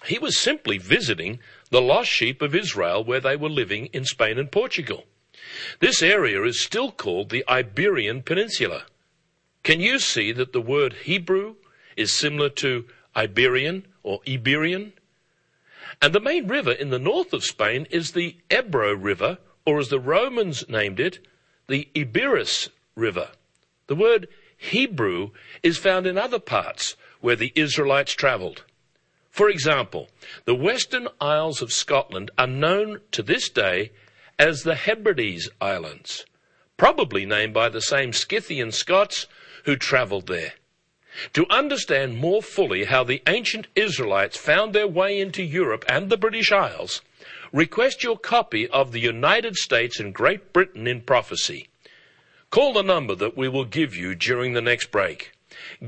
He 0.06 0.18
was 0.18 0.40
simply 0.40 0.78
visiting 0.78 1.40
the 1.70 1.82
lost 1.82 2.10
sheep 2.10 2.42
of 2.42 2.56
Israel 2.56 3.04
where 3.04 3.20
they 3.20 3.36
were 3.36 3.50
living 3.50 3.88
in 3.88 4.06
Spain 4.06 4.40
and 4.40 4.50
Portugal. 4.50 5.04
This 5.80 6.02
area 6.02 6.42
is 6.44 6.64
still 6.64 6.92
called 6.92 7.30
the 7.30 7.44
Iberian 7.50 8.24
Peninsula. 8.24 8.86
Can 9.64 9.82
you 9.82 10.00
see 10.00 10.32
that 10.32 10.54
the 10.54 10.62
word 10.62 10.94
Hebrew 11.04 11.56
is 11.98 12.14
similar 12.14 12.50
to 12.50 12.86
Iberian 13.18 13.86
or 14.02 14.22
Iberian? 14.28 14.94
And 16.02 16.14
the 16.14 16.22
main 16.22 16.48
river 16.48 16.72
in 16.72 16.90
the 16.90 17.00
north 17.00 17.34
of 17.34 17.44
Spain 17.44 17.86
is 17.90 18.12
the 18.12 18.38
Ebro 18.50 18.94
River, 18.94 19.40
or 19.66 19.80
as 19.80 19.90
the 19.90 20.00
Romans 20.00 20.64
named 20.70 21.00
it, 21.00 21.20
the 21.68 21.90
Iberus 21.96 22.70
River. 22.96 23.30
The 23.88 23.96
word 23.96 24.28
Hebrew 24.70 25.32
is 25.62 25.78
found 25.78 26.08
in 26.08 26.18
other 26.18 26.40
parts 26.40 26.96
where 27.22 27.36
the 27.36 27.54
Israelites 27.56 28.14
travelled. 28.14 28.64
For 29.30 29.50
example, 29.50 30.10
the 30.46 30.56
Western 30.56 31.08
Isles 31.20 31.62
of 31.62 31.72
Scotland 31.72 32.32
are 32.38 32.48
known 32.48 33.02
to 33.12 33.22
this 33.22 33.50
day 33.50 33.92
as 34.40 34.64
the 34.64 34.76
Hebrides 34.76 35.50
Islands, 35.62 36.26
probably 36.78 37.26
named 37.26 37.54
by 37.54 37.70
the 37.70 37.82
same 37.82 38.12
Scythian 38.12 38.72
Scots 38.72 39.28
who 39.66 39.76
travelled 39.76 40.28
there. 40.28 40.54
To 41.34 41.46
understand 41.50 42.18
more 42.18 42.42
fully 42.42 42.86
how 42.86 43.04
the 43.04 43.22
ancient 43.28 43.68
Israelites 43.76 44.38
found 44.38 44.74
their 44.74 44.88
way 44.88 45.20
into 45.20 45.44
Europe 45.44 45.86
and 45.88 46.10
the 46.10 46.18
British 46.18 46.52
Isles, 46.52 47.02
request 47.54 48.04
your 48.04 48.18
copy 48.18 48.68
of 48.68 48.92
the 48.92 49.00
United 49.00 49.56
States 49.56 50.00
and 50.00 50.14
Great 50.14 50.52
Britain 50.52 50.88
in 50.88 51.02
Prophecy. 51.02 51.70
Call 52.56 52.72
the 52.72 52.84
number 52.84 53.16
that 53.16 53.36
we 53.36 53.50
will 53.50 53.66
give 53.66 53.98
you 53.98 54.16
during 54.16 54.54
the 54.54 54.62
next 54.62 54.90
break. 54.90 55.34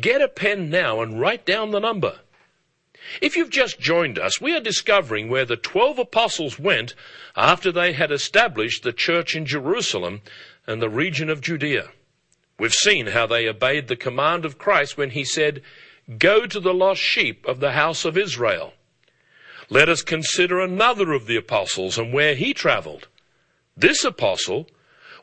Get 0.02 0.22
a 0.22 0.28
pen 0.28 0.70
now 0.70 1.00
and 1.00 1.18
write 1.18 1.46
down 1.46 1.72
the 1.72 1.80
number. 1.80 2.20
If 3.22 3.38
you've 3.38 3.50
just 3.50 3.80
joined 3.80 4.20
us, 4.20 4.42
we 4.42 4.54
are 4.54 4.60
discovering 4.60 5.30
where 5.30 5.46
the 5.46 5.56
twelve 5.56 5.98
apostles 5.98 6.60
went 6.60 6.94
after 7.38 7.72
they 7.72 7.94
had 7.94 8.12
established 8.12 8.84
the 8.84 8.92
church 8.92 9.34
in 9.34 9.46
Jerusalem 9.46 10.22
and 10.68 10.82
the 10.82 10.90
region 10.90 11.30
of 11.30 11.40
Judea. 11.40 11.88
We've 12.60 12.74
seen 12.74 13.08
how 13.08 13.28
they 13.28 13.48
obeyed 13.48 13.88
the 13.88 13.96
command 13.96 14.44
of 14.44 14.58
Christ 14.58 14.98
when 14.98 15.12
he 15.12 15.24
said, 15.24 15.62
Go 16.18 16.46
to 16.48 16.60
the 16.60 16.74
lost 16.74 17.00
sheep 17.00 17.46
of 17.48 17.62
the 17.62 17.72
house 17.72 18.04
of 18.04 18.18
Israel. 18.18 18.74
Let 19.70 19.88
us 19.88 20.02
consider 20.02 20.60
another 20.60 21.14
of 21.14 21.28
the 21.28 21.38
apostles 21.38 21.98
and 21.98 22.12
where 22.12 22.36
he 22.36 22.54
traveled. 22.54 23.08
This 23.78 24.04
apostle 24.04 24.68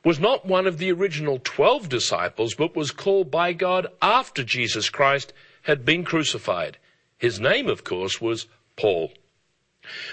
was 0.05 0.21
not 0.21 0.47
one 0.47 0.67
of 0.67 0.79
the 0.79 0.93
original 0.93 1.41
twelve 1.43 1.89
disciples, 1.89 2.55
but 2.55 2.77
was 2.77 2.91
called 2.91 3.31
by 3.31 3.53
God 3.53 3.87
after 4.03 4.45
Jesus 4.45 4.91
Christ 4.91 5.33
had 5.63 5.85
been 5.85 6.05
crucified. 6.05 6.77
His 7.17 7.41
name, 7.41 7.69
of 7.69 7.85
course, 7.85 8.21
was 8.21 8.47
Paul. 8.77 9.13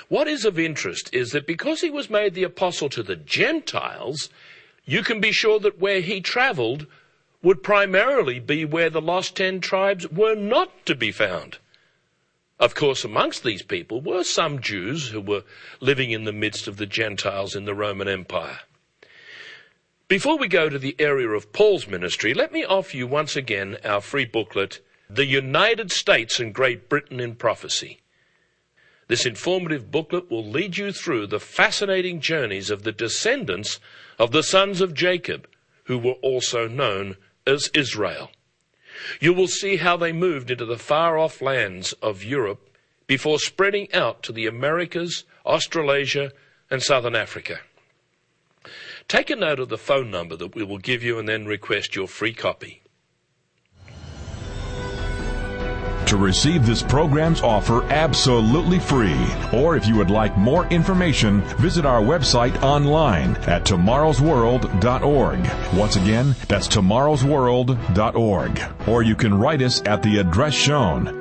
What 0.08 0.28
is 0.28 0.46
of 0.46 0.58
interest 0.58 1.14
is 1.14 1.32
that 1.32 1.46
because 1.46 1.82
he 1.82 1.90
was 1.90 2.10
made 2.10 2.34
the 2.34 2.44
apostle 2.44 2.90
to 2.90 3.04
the 3.04 3.16
Gentiles, 3.16 4.30
you 4.86 5.04
can 5.04 5.20
be 5.20 5.32
sure 5.32 5.60
that 5.60 5.80
where 5.80 6.02
he 6.02 6.22
traveled 6.22 6.88
would 7.44 7.64
primarily 7.64 8.40
be 8.40 8.66
where 8.66 8.90
the 8.90 9.02
lost 9.02 9.36
ten 9.36 9.60
tribes 9.60 10.08
were 10.10 10.36
not 10.36 10.86
to 10.86 10.96
be 10.96 11.12
found. 11.12 11.58
Of 12.60 12.76
course, 12.76 13.04
amongst 13.04 13.44
these 13.44 13.64
people 13.64 14.02
were 14.02 14.24
some 14.24 14.62
Jews 14.62 15.10
who 15.10 15.20
were 15.20 15.44
living 15.80 16.12
in 16.12 16.26
the 16.26 16.32
midst 16.32 16.68
of 16.68 16.78
the 16.78 16.86
Gentiles 16.86 17.56
in 17.56 17.66
the 17.66 17.74
Roman 17.74 18.08
Empire. 18.08 18.60
Before 20.12 20.38
we 20.38 20.50
go 20.50 20.68
to 20.68 20.78
the 20.78 20.98
area 21.00 21.30
of 21.30 21.54
Paul's 21.54 21.88
ministry, 21.88 22.34
let 22.34 22.52
me 22.52 22.66
offer 22.66 22.98
you 22.98 23.08
once 23.08 23.38
again 23.38 23.78
our 23.86 24.02
free 24.02 24.26
booklet, 24.26 24.82
The 25.10 25.26
United 25.26 25.90
States 25.90 26.38
and 26.38 26.54
Great 26.54 26.90
Britain 26.90 27.22
in 27.22 27.36
Prophecy. 27.36 28.02
This 29.08 29.26
informative 29.26 29.90
booklet 29.90 30.30
will 30.30 30.46
lead 30.46 30.76
you 30.76 30.92
through 30.92 31.28
the 31.28 31.40
fascinating 31.40 32.20
journeys 32.20 32.70
of 32.70 32.84
the 32.84 32.92
descendants 32.92 33.80
of 34.20 34.32
the 34.32 34.44
sons 34.44 34.82
of 34.82 34.94
Jacob, 34.94 35.48
who 35.86 35.98
were 35.98 36.20
also 36.22 36.68
known 36.68 37.16
as 37.48 37.72
Israel. 37.74 38.32
You 39.22 39.32
will 39.32 39.48
see 39.48 39.78
how 39.78 39.96
they 39.96 40.12
moved 40.12 40.52
into 40.52 40.66
the 40.66 40.78
far 40.78 41.18
off 41.18 41.42
lands 41.42 41.94
of 42.02 42.22
Europe 42.22 42.70
before 43.08 43.40
spreading 43.40 43.88
out 43.94 44.24
to 44.24 44.34
the 44.34 44.46
Americas, 44.46 45.24
Australasia, 45.46 46.34
and 46.70 46.84
Southern 46.84 47.16
Africa. 47.16 47.62
Take 49.12 49.30
a 49.30 49.36
note 49.36 49.60
of 49.60 49.68
the 49.68 49.78
phone 49.78 50.10
number 50.10 50.38
that 50.38 50.56
we 50.56 50.64
will 50.64 50.78
give 50.78 51.04
you 51.04 51.20
and 51.20 51.28
then 51.28 51.46
request 51.46 51.98
your 51.98 52.08
free 52.08 52.34
copy. 52.34 52.82
To 56.06 56.16
receive 56.16 56.66
this 56.66 56.82
program's 56.82 57.42
offer 57.42 57.84
absolutely 57.92 58.80
free, 58.80 59.20
or 59.52 59.76
if 59.76 59.86
you 59.86 59.98
would 59.98 60.10
like 60.10 60.38
more 60.38 60.66
information, 60.68 61.42
visit 61.60 61.86
our 61.86 62.02
website 62.02 62.64
online 62.64 63.36
at 63.48 63.66
tomorrowsworld.org. 63.66 65.74
Once 65.74 65.98
again, 65.98 66.34
that's 66.48 66.70
tomorrowsworld.org. 66.70 68.88
Or 68.88 69.04
you 69.04 69.16
can 69.18 69.34
write 69.34 69.62
us 69.62 69.82
at 69.86 70.02
the 70.04 70.20
address 70.20 70.54
shown, 70.54 71.21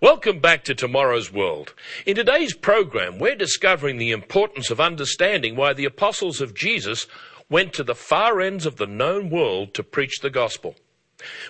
Welcome 0.00 0.38
back 0.38 0.62
to 0.64 0.76
Tomorrow's 0.76 1.32
World. 1.32 1.74
In 2.06 2.14
today's 2.14 2.54
program, 2.54 3.18
we're 3.18 3.34
discovering 3.34 3.98
the 3.98 4.12
importance 4.12 4.70
of 4.70 4.78
understanding 4.78 5.56
why 5.56 5.72
the 5.72 5.86
apostles 5.86 6.40
of 6.40 6.54
Jesus 6.54 7.08
went 7.50 7.72
to 7.72 7.82
the 7.82 7.96
far 7.96 8.40
ends 8.40 8.64
of 8.64 8.76
the 8.76 8.86
known 8.86 9.28
world 9.28 9.74
to 9.74 9.82
preach 9.82 10.20
the 10.20 10.30
gospel. 10.30 10.76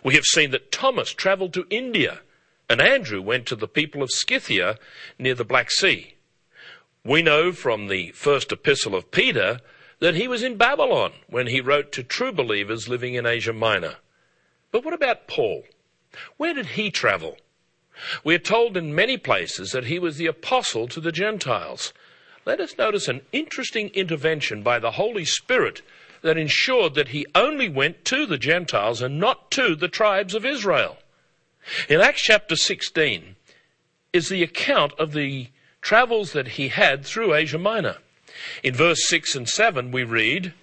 We 0.03 0.15
have 0.15 0.25
seen 0.25 0.51
that 0.53 0.73
Thomas 0.73 1.13
traveled 1.13 1.53
to 1.55 1.67
India 1.69 2.21
and 2.71 2.81
Andrew 2.81 3.21
went 3.21 3.45
to 3.49 3.57
the 3.57 3.69
people 3.69 4.03
of 4.03 4.11
Scythia 4.11 4.79
near 5.19 5.35
the 5.35 5.45
Black 5.45 5.71
Sea. 5.71 6.15
We 7.05 7.21
know 7.21 7.53
from 7.53 7.89
the 7.89 8.13
first 8.13 8.51
epistle 8.51 8.95
of 8.95 9.11
Peter 9.11 9.61
that 10.01 10.15
he 10.15 10.27
was 10.27 10.43
in 10.43 10.57
Babylon 10.57 11.13
when 11.29 11.49
he 11.49 11.61
wrote 11.61 11.93
to 11.93 12.03
true 12.03 12.33
believers 12.33 12.89
living 12.89 13.13
in 13.13 13.27
Asia 13.27 13.53
Minor. 13.53 13.97
But 14.73 14.87
what 14.87 14.95
about 14.95 15.29
Paul? 15.29 15.65
Where 16.39 16.55
did 16.55 16.67
he 16.67 16.91
travel? 16.91 17.37
We 18.25 18.35
are 18.35 18.39
told 18.39 18.77
in 18.77 18.95
many 18.95 19.17
places 19.17 19.71
that 19.73 19.87
he 19.87 19.99
was 19.99 20.17
the 20.17 20.27
apostle 20.27 20.89
to 20.89 21.01
the 21.01 21.13
Gentiles. 21.13 21.93
Let 22.45 22.61
us 22.61 22.79
notice 22.79 23.09
an 23.09 23.23
interesting 23.33 23.91
intervention 23.91 24.63
by 24.63 24.79
the 24.79 24.93
Holy 24.93 25.25
Spirit 25.25 25.83
that 26.23 26.37
ensured 26.37 26.95
that 26.95 27.09
he 27.09 27.27
only 27.35 27.69
went 27.69 28.05
to 28.07 28.27
the 28.27 28.39
Gentiles 28.39 29.03
and 29.03 29.19
not 29.21 29.51
to 29.53 29.75
the 29.75 29.89
tribes 29.89 30.35
of 30.35 30.45
Israel. 30.45 30.99
In 31.89 32.01
Acts 32.01 32.23
chapter 32.23 32.57
16 32.57 33.37
is 34.13 34.29
the 34.29 34.43
account 34.43 34.93
of 34.99 35.13
the 35.13 35.49
travels 35.81 36.33
that 36.33 36.49
he 36.49 36.69
had 36.69 37.05
through 37.05 37.35
Asia 37.35 37.59
Minor. 37.59 37.99
In 38.63 38.75
verse 38.75 39.07
6 39.09 39.35
and 39.35 39.49
7 39.49 39.91
we 39.91 40.05
read, 40.05 40.55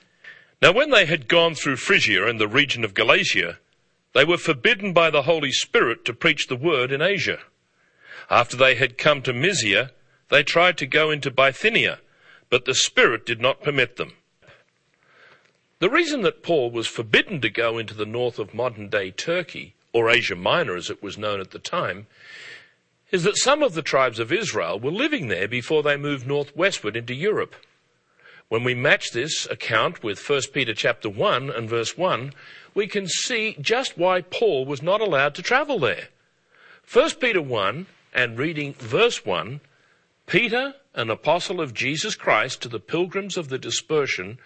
Now 0.62 0.72
when 0.72 0.90
they 0.90 1.06
had 1.06 1.28
gone 1.28 1.56
through 1.56 1.78
Phrygia 1.78 2.28
and 2.28 2.40
the 2.40 2.48
region 2.48 2.84
of 2.84 2.94
Galatia, 2.94 3.60
they 4.16 4.24
were 4.24 4.38
forbidden 4.38 4.94
by 4.94 5.10
the 5.10 5.24
Holy 5.24 5.52
Spirit 5.52 6.06
to 6.06 6.14
preach 6.14 6.48
the 6.48 6.56
word 6.56 6.92
in 6.92 7.02
Asia. 7.02 7.40
After 8.30 8.56
they 8.56 8.76
had 8.76 8.98
come 8.98 9.22
to 9.22 9.34
Mysia, 9.34 9.92
they 10.30 10.42
tried 10.42 10.78
to 10.78 10.88
go 10.88 11.12
into 11.12 11.30
Bithynia, 11.30 12.00
but 12.50 12.64
the 12.64 12.74
Spirit 12.74 13.26
did 13.26 13.42
not 13.42 13.62
permit 13.62 13.98
them. 13.98 14.14
The 15.80 15.90
reason 15.90 16.22
that 16.22 16.44
Paul 16.44 16.72
was 16.72 16.88
forbidden 16.88 17.42
to 17.42 17.50
go 17.50 17.78
into 17.78 17.94
the 17.94 18.06
north 18.06 18.40
of 18.40 18.54
modern 18.54 18.88
day 18.88 19.12
Turkey, 19.12 19.76
or 19.92 20.10
Asia 20.10 20.36
Minor 20.36 20.78
as 20.78 20.90
it 20.90 21.04
was 21.04 21.18
known 21.18 21.42
at 21.42 21.52
the 21.52 21.60
time, 21.60 22.08
is 23.12 23.24
that 23.24 23.38
some 23.38 23.62
of 23.62 23.74
the 23.74 23.82
tribes 23.82 24.18
of 24.18 24.32
Israel 24.32 24.80
were 24.80 24.92
living 24.92 25.28
there 25.28 25.48
before 25.48 25.84
they 25.84 25.98
moved 25.98 26.26
northwestward 26.26 26.96
into 26.96 27.14
Europe. 27.14 27.54
When 28.48 28.64
we 28.64 28.76
match 28.76 29.12
this 29.12 29.48
account 29.50 30.04
with 30.04 30.30
1 30.30 30.42
Peter 30.54 30.76
chapter 30.76 31.10
1 31.10 31.50
and 31.50 31.68
verse 31.68 31.98
1, 31.98 32.32
we 32.76 32.86
can 32.86 33.08
see 33.08 33.58
just 33.60 33.98
why 33.98 34.22
Paul 34.22 34.66
was 34.66 34.84
not 34.84 35.02
allowed 35.02 35.34
to 35.36 35.42
travel 35.42 35.80
there. 35.80 36.10
1 36.92 37.16
Peter 37.16 37.42
1 37.42 37.88
and 38.14 38.38
reading 38.38 38.74
verse 38.74 39.26
1, 39.26 39.62
Peter, 40.28 40.76
an 40.94 41.10
apostle 41.10 41.60
of 41.60 41.74
Jesus 41.74 42.16
Christ 42.16 42.62
to 42.62 42.70
the 42.70 42.80
pilgrims 42.80 43.36
of 43.36 43.50
the 43.50 43.58
dispersion 43.58 44.38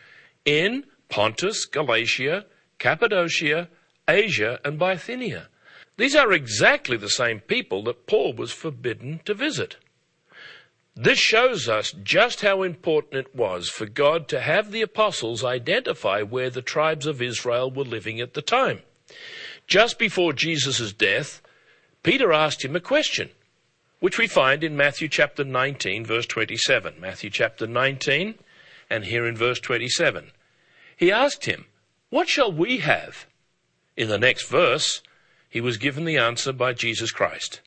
in 0.45 0.85
Pontus, 1.09 1.65
Galatia, 1.65 2.45
Cappadocia, 2.77 3.67
Asia, 4.07 4.59
and 4.63 4.79
Bithynia. 4.79 5.49
These 5.97 6.15
are 6.15 6.31
exactly 6.31 6.95
the 6.95 7.09
same 7.09 7.41
people 7.41 7.83
that 7.83 8.07
Paul 8.07 8.33
was 8.33 8.53
forbidden 8.53 9.19
to 9.25 9.33
visit. 9.33 9.75
This 11.01 11.17
shows 11.17 11.69
us 11.69 11.93
just 12.03 12.41
how 12.41 12.61
important 12.61 13.13
it 13.13 13.33
was 13.33 13.69
for 13.69 13.85
God 13.85 14.27
to 14.27 14.41
have 14.41 14.69
the 14.69 14.81
apostles 14.81 15.45
identify 15.45 16.23
where 16.23 16.49
the 16.49 16.61
tribes 16.61 17.05
of 17.05 17.21
Israel 17.21 17.71
were 17.71 17.85
living 17.85 18.19
at 18.19 18.33
the 18.33 18.41
time. 18.41 18.81
Just 19.65 19.97
before 19.97 20.33
Jesus' 20.33 20.91
death, 20.91 21.41
Peter 22.03 22.33
asked 22.33 22.65
him 22.65 22.75
a 22.75 22.81
question, 22.81 23.29
which 24.01 24.17
we 24.17 24.27
find 24.27 24.61
in 24.61 24.75
Matthew 24.75 25.07
chapter 25.07 25.45
19, 25.45 26.05
verse 26.05 26.25
27. 26.25 26.95
Matthew 26.99 27.29
chapter 27.29 27.65
19, 27.65 28.35
and 28.89 29.05
here 29.05 29.25
in 29.25 29.37
verse 29.37 29.61
27. 29.61 30.31
He 30.97 31.13
asked 31.13 31.45
him, 31.45 31.67
What 32.09 32.27
shall 32.27 32.51
we 32.51 32.79
have? 32.79 33.25
In 33.95 34.09
the 34.09 34.17
next 34.17 34.49
verse, 34.49 35.01
he 35.49 35.61
was 35.61 35.77
given 35.77 36.03
the 36.03 36.17
answer 36.17 36.51
by 36.51 36.73
Jesus 36.73 37.11
Christ. 37.11 37.61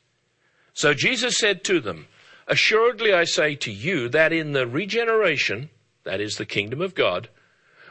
So 0.75 0.93
Jesus 0.93 1.39
said 1.39 1.65
to 1.65 1.81
them, 1.81 2.09
Assuredly 2.47 3.13
I 3.13 3.25
say 3.25 3.55
to 3.57 3.71
you 3.71 4.09
that 4.09 4.33
in 4.33 4.53
the 4.53 4.67
regeneration, 4.67 5.71
that 6.05 6.21
is 6.21 6.37
the 6.37 6.47
kingdom 6.47 6.81
of 6.81 6.95
God, 6.95 7.29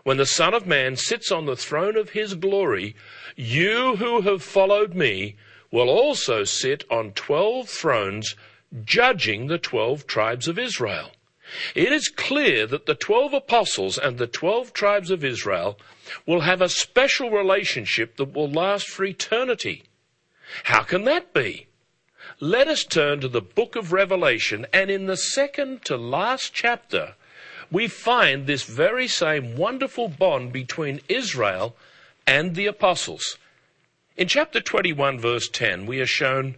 when 0.03 0.17
the 0.17 0.25
Son 0.25 0.53
of 0.53 0.65
Man 0.65 0.95
sits 0.95 1.31
on 1.31 1.45
the 1.45 1.55
throne 1.55 1.95
of 1.95 2.09
his 2.09 2.33
glory, 2.33 2.95
you 3.35 3.97
who 3.97 4.21
have 4.21 4.43
followed 4.43 4.93
me 4.95 5.35
will 5.71 5.89
also 5.89 6.43
sit 6.43 6.83
on 6.89 7.11
twelve 7.11 7.69
thrones, 7.69 8.35
judging 8.83 9.47
the 9.47 9.57
twelve 9.57 10.07
tribes 10.07 10.47
of 10.47 10.59
Israel. 10.59 11.11
It 11.75 11.91
is 11.91 12.07
clear 12.07 12.65
that 12.67 12.85
the 12.85 12.95
twelve 12.95 13.33
apostles 13.33 13.97
and 13.97 14.17
the 14.17 14.27
twelve 14.27 14.73
tribes 14.73 15.11
of 15.11 15.23
Israel 15.23 15.77
will 16.25 16.41
have 16.41 16.61
a 16.61 16.69
special 16.69 17.29
relationship 17.29 18.17
that 18.17 18.33
will 18.33 18.49
last 18.49 18.87
for 18.87 19.05
eternity. 19.05 19.83
How 20.63 20.83
can 20.83 21.03
that 21.05 21.33
be? 21.33 21.67
Let 22.43 22.67
us 22.67 22.83
turn 22.83 23.21
to 23.21 23.27
the 23.27 23.39
book 23.39 23.75
of 23.75 23.93
Revelation, 23.93 24.65
and 24.73 24.89
in 24.89 25.05
the 25.05 25.15
second 25.15 25.85
to 25.85 25.95
last 25.95 26.55
chapter, 26.55 27.13
we 27.69 27.87
find 27.87 28.47
this 28.47 28.63
very 28.63 29.07
same 29.07 29.55
wonderful 29.55 30.07
bond 30.07 30.51
between 30.51 31.01
Israel 31.07 31.75
and 32.25 32.55
the 32.55 32.65
apostles. 32.65 33.37
In 34.17 34.27
chapter 34.27 34.59
21, 34.59 35.19
verse 35.19 35.47
10, 35.49 35.85
we 35.85 36.01
are 36.01 36.07
shown 36.07 36.55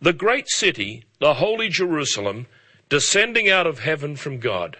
the 0.00 0.12
great 0.12 0.48
city, 0.48 1.04
the 1.18 1.34
holy 1.34 1.68
Jerusalem, 1.68 2.46
descending 2.88 3.50
out 3.50 3.66
of 3.66 3.80
heaven 3.80 4.14
from 4.14 4.38
God. 4.38 4.76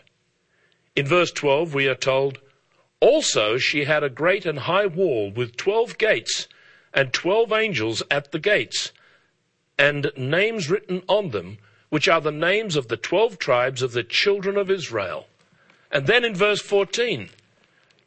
In 0.95 1.05
verse 1.05 1.33
12, 1.33 1.75
we 1.75 1.89
are 1.89 1.97
told, 1.97 2.39
Also 3.01 3.59
she 3.59 3.87
had 3.87 4.05
a 4.05 4.09
great 4.09 4.47
and 4.47 4.61
high 4.61 4.87
wall 4.87 5.33
with 5.33 5.57
twelve 5.57 5.99
gates, 5.99 6.47
and 6.95 7.13
twelve 7.13 7.53
angels 7.53 8.05
at 8.09 8.31
the 8.31 8.39
gates 8.39 8.93
and 9.83 10.13
names 10.17 10.71
written 10.71 11.03
on 11.09 11.31
them, 11.31 11.59
which 11.89 12.07
are 12.07 12.21
the 12.21 12.31
names 12.31 12.77
of 12.77 12.87
the 12.87 12.97
twelve 12.97 13.37
tribes 13.37 13.83
of 13.83 13.91
the 13.91 14.05
children 14.05 14.57
of 14.57 14.71
Israel. 14.71 15.27
And 15.91 16.07
then 16.07 16.25
in 16.25 16.37
verse 16.37 16.63
14, 16.63 17.31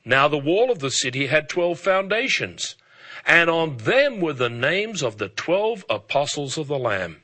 now 0.05 0.29
the 0.29 0.38
wall 0.38 0.71
of 0.71 0.79
the 0.79 0.89
city 0.89 1.27
had 1.27 1.49
twelve 1.49 1.77
foundations, 1.77 2.77
and 3.25 3.49
on 3.49 3.75
them 3.75 4.21
were 4.21 4.31
the 4.31 4.49
names 4.49 5.03
of 5.03 5.17
the 5.17 5.27
twelve 5.27 5.83
apostles 5.89 6.57
of 6.57 6.67
the 6.67 6.79
Lamb. 6.79 7.17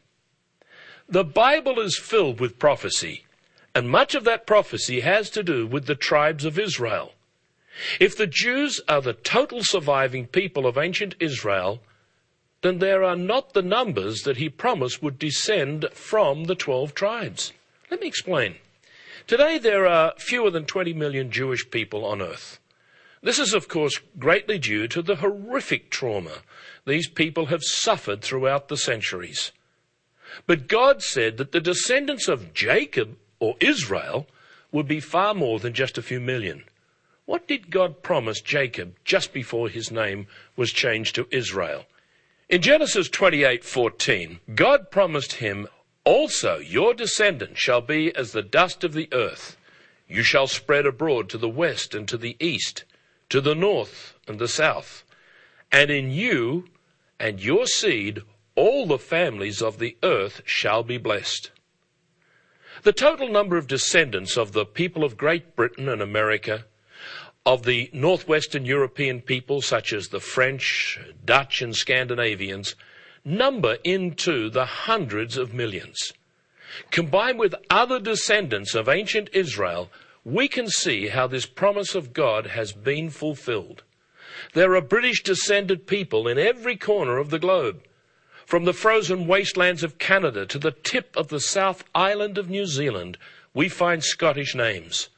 The 1.07 1.23
Bible 1.23 1.79
is 1.79 1.97
filled 1.97 2.41
with 2.41 2.59
prophecy, 2.59 3.23
and 3.73 3.89
much 3.89 4.15
of 4.15 4.25
that 4.25 4.45
prophecy 4.45 4.99
has 4.99 5.29
to 5.29 5.43
do 5.43 5.65
with 5.65 5.85
the 5.85 5.95
tribes 5.95 6.43
of 6.43 6.59
Israel. 6.59 7.13
If 8.01 8.17
the 8.17 8.27
Jews 8.27 8.81
are 8.89 9.01
the 9.01 9.13
total 9.13 9.63
surviving 9.63 10.27
people 10.27 10.67
of 10.67 10.77
ancient 10.77 11.15
Israel, 11.21 11.81
then 12.62 12.80
there 12.80 13.04
are 13.04 13.15
not 13.15 13.54
the 13.54 13.62
numbers 13.62 14.21
that 14.21 14.38
he 14.38 14.50
promised 14.50 15.02
would 15.02 15.17
descend 15.17 15.88
from 15.93 16.45
the 16.45 16.56
12 16.56 16.93
tribes. 16.93 17.54
Let 17.89 18.02
me 18.02 18.08
explain. 18.08 18.56
Today 19.28 19.58
there 19.58 19.88
are 19.88 20.13
fewer 20.17 20.52
than 20.52 20.65
20 20.65 20.93
million 20.93 21.32
Jewish 21.32 21.69
people 21.69 22.06
on 22.06 22.21
earth. 22.21 22.60
This 23.24 23.39
is, 23.39 23.54
of 23.54 23.67
course, 23.67 24.00
greatly 24.17 24.58
due 24.58 24.88
to 24.88 25.02
the 25.02 25.17
horrific 25.17 25.91
trauma 25.91 26.41
these 26.86 27.08
people 27.08 27.47
have 27.47 27.63
suffered 27.63 28.21
throughout 28.21 28.67
the 28.67 28.78
centuries. 28.78 29.52
But 30.47 30.67
God 30.67 31.04
said 31.04 31.38
that 31.38 31.52
the 31.52 31.60
descendants 31.60 32.28
of 32.28 32.54
Jacob 32.54 33.17
or 33.39 33.56
Israel 33.60 34.28
would 34.71 34.88
be 34.88 35.00
far 35.00 35.34
more 35.34 35.60
than 35.60 35.74
just 35.74 35.97
a 35.97 36.02
few 36.02 36.19
million. 36.19 36.63
What 37.26 37.47
did 37.47 37.69
God 37.69 38.02
promise 38.02 38.41
Jacob 38.41 38.95
just 39.06 39.34
before 39.34 39.69
his 39.69 39.91
name 39.91 40.28
was 40.56 40.71
changed 40.71 41.15
to 41.15 41.28
Israel? 41.30 41.86
In 42.51 42.61
Genesis 42.61 43.07
28:14, 43.07 44.41
God 44.55 44.91
promised 44.91 45.35
him, 45.35 45.69
"Also 46.03 46.57
your 46.57 46.93
descendants 46.93 47.61
shall 47.61 47.79
be 47.79 48.13
as 48.13 48.33
the 48.33 48.41
dust 48.41 48.83
of 48.83 48.91
the 48.91 49.07
earth. 49.13 49.55
You 50.09 50.21
shall 50.21 50.47
spread 50.47 50.85
abroad 50.85 51.29
to 51.29 51.37
the 51.37 51.47
west 51.47 51.95
and 51.95 52.09
to 52.09 52.17
the 52.17 52.35
east, 52.41 52.83
to 53.29 53.39
the 53.39 53.55
north 53.55 54.15
and 54.27 54.37
the 54.37 54.49
south. 54.49 55.05
And 55.71 55.89
in 55.89 56.11
you 56.11 56.67
and 57.17 57.39
your 57.39 57.67
seed 57.67 58.21
all 58.55 58.85
the 58.85 58.99
families 58.99 59.61
of 59.61 59.79
the 59.79 59.95
earth 60.03 60.41
shall 60.43 60.83
be 60.83 60.97
blessed." 60.97 61.51
The 62.83 62.91
total 62.91 63.29
number 63.29 63.55
of 63.55 63.67
descendants 63.67 64.35
of 64.35 64.51
the 64.51 64.65
people 64.65 65.05
of 65.05 65.15
Great 65.15 65.55
Britain 65.55 65.87
and 65.87 66.01
America 66.01 66.65
of 67.45 67.63
the 67.63 67.89
northwestern 67.91 68.65
European 68.65 69.19
peoples 69.19 69.65
such 69.65 69.93
as 69.93 70.10
the 70.10 70.19
French, 70.19 70.99
Dutch, 71.25 71.62
and 71.62 71.75
Scandinavians 71.75 72.75
number 73.25 73.77
into 73.84 74.49
the 74.49 74.65
hundreds 74.65 75.38
of 75.38 75.54
millions. 75.54 76.13
Combined 76.91 77.39
with 77.39 77.56
other 77.69 77.99
descendants 77.99 78.75
of 78.75 78.88
ancient 78.88 79.30
Israel, 79.34 79.89
we 80.23 80.47
can 80.47 80.67
see 80.67 81.08
how 81.08 81.25
this 81.25 81.47
promise 81.47 81.95
of 81.95 82.13
God 82.13 82.47
has 82.47 82.73
been 82.73 83.10
fulfilled. 83.10 83.84
There 84.54 84.75
are 84.75 84.82
British 84.82 85.23
descended 85.23 85.88
people 85.88 86.27
in 86.27 86.38
every 86.38 86.75
corner 86.75 87.17
of 87.17 87.32
the 87.32 87.39
globe. 87.39 87.84
From 88.45 88.65
the 88.65 88.73
frozen 88.73 89.27
wastelands 89.27 89.84
of 89.84 89.97
Canada 89.97 90.45
to 90.45 90.60
the 90.60 90.71
tip 90.71 91.15
of 91.15 91.30
the 91.30 91.39
South 91.39 91.84
Island 91.95 92.38
of 92.38 92.49
New 92.49 92.65
Zealand, 92.65 93.17
we 93.54 93.67
find 93.67 94.04
Scottish 94.04 94.54
names. 94.54 95.10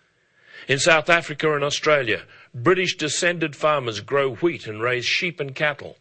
In 0.68 0.80
South 0.80 1.10
Africa 1.10 1.54
and 1.54 1.64
Australia, 1.64 2.24
British 2.54 2.96
descended 2.96 3.56
farmers 3.56 4.00
grow 4.00 4.36
wheat 4.36 4.66
and 4.66 4.82
raise 4.82 5.06
sheep 5.06 5.40
and 5.40 5.54
cattle. 5.54 5.98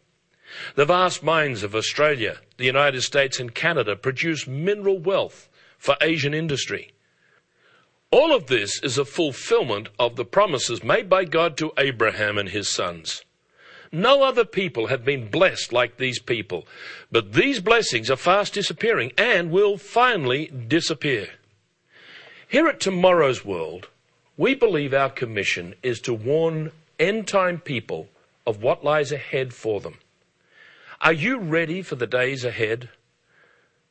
The 0.75 0.85
vast 0.85 1.23
mines 1.23 1.63
of 1.63 1.75
Australia, 1.75 2.37
the 2.57 2.65
United 2.65 3.01
States, 3.01 3.39
and 3.39 3.53
Canada 3.53 3.95
produce 3.95 4.47
mineral 4.47 4.99
wealth 4.99 5.49
for 5.77 5.97
Asian 5.99 6.33
industry. 6.33 6.93
All 8.11 8.33
of 8.33 8.47
this 8.47 8.79
is 8.83 8.97
a 8.97 9.05
fulfillment 9.05 9.89
of 9.99 10.15
the 10.15 10.25
promises 10.25 10.83
made 10.83 11.09
by 11.09 11.25
God 11.25 11.57
to 11.57 11.73
Abraham 11.77 12.37
and 12.37 12.49
his 12.49 12.69
sons. 12.69 13.25
No 13.91 14.23
other 14.23 14.45
people 14.45 14.87
have 14.87 15.03
been 15.03 15.29
blessed 15.29 15.73
like 15.73 15.97
these 15.97 16.19
people, 16.19 16.67
but 17.11 17.33
these 17.33 17.59
blessings 17.59 18.09
are 18.09 18.15
fast 18.15 18.53
disappearing 18.53 19.11
and 19.17 19.51
will 19.51 19.77
finally 19.77 20.47
disappear. 20.47 21.29
Here 22.47 22.67
at 22.67 22.79
Tomorrow's 22.79 23.43
World, 23.43 23.89
we 24.37 24.55
believe 24.55 24.93
our 24.93 25.09
commission 25.09 25.75
is 25.83 25.99
to 26.01 26.13
warn 26.13 26.71
end 26.99 27.27
time 27.27 27.59
people 27.59 28.07
of 28.47 28.61
what 28.61 28.83
lies 28.83 29.11
ahead 29.11 29.53
for 29.53 29.79
them. 29.79 29.99
Are 31.01 31.13
you 31.13 31.37
ready 31.37 31.81
for 31.81 31.95
the 31.95 32.07
days 32.07 32.43
ahead? 32.43 32.89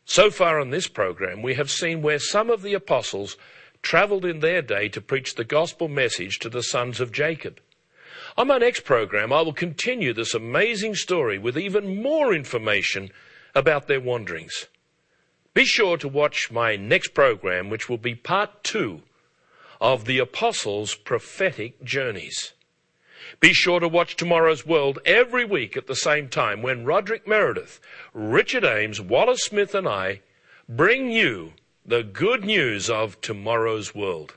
So 0.05 0.31
far 0.31 0.59
on 0.59 0.71
this 0.71 0.89
program, 0.89 1.43
we 1.43 1.55
have 1.55 1.71
seen 1.71 2.03
where 2.03 2.19
some 2.19 2.51
of 2.51 2.63
the 2.63 2.75
apostles 2.75 3.37
traveled 3.83 4.25
in 4.25 4.41
their 4.41 4.63
day 4.63 4.89
to 4.89 5.01
preach 5.01 5.35
the 5.35 5.45
gospel 5.45 5.89
message 5.89 6.39
to 6.41 6.49
the 6.49 6.63
sons 6.63 7.01
of 7.01 7.13
Jacob. 7.13 7.61
On 8.37 8.49
my 8.49 8.59
next 8.59 8.85
program, 8.85 9.33
I 9.33 9.43
will 9.43 9.53
continue 9.53 10.13
this 10.13 10.35
amazing 10.35 10.95
story 10.95 11.39
with 11.39 11.59
even 11.59 12.03
more 12.03 12.35
information 12.35 13.11
about 13.55 13.87
their 13.87 14.01
wanderings. 14.01 14.67
Be 15.55 15.65
sure 15.65 15.97
to 15.99 16.09
watch 16.09 16.51
my 16.51 16.77
next 16.77 17.09
program, 17.09 17.69
which 17.69 17.89
will 17.89 17.99
be 17.99 18.15
part 18.15 18.65
two 18.65 19.03
of 19.83 20.05
the 20.05 20.21
apostles' 20.21 20.95
prophetic 20.95 21.83
journeys. 21.83 22.53
Be 23.41 23.53
sure 23.53 23.81
to 23.81 23.89
watch 23.89 24.15
Tomorrow's 24.15 24.65
World 24.65 25.01
every 25.05 25.45
week 25.45 25.77
at 25.77 25.89
the 25.89 25.97
same 25.97 26.29
time 26.29 26.63
when 26.63 26.85
Roderick 26.85 27.27
Meredith, 27.27 27.81
Richard 28.15 28.65
Ames, 28.65 29.01
Wallace 29.01 29.43
Smith, 29.43 29.75
and 29.75 29.89
I 29.89 30.21
bring 30.69 31.11
you 31.11 31.55
the 31.85 32.05
good 32.05 32.45
news 32.45 32.89
of 32.89 33.21
Tomorrow's 33.21 33.93
World. 33.93 34.37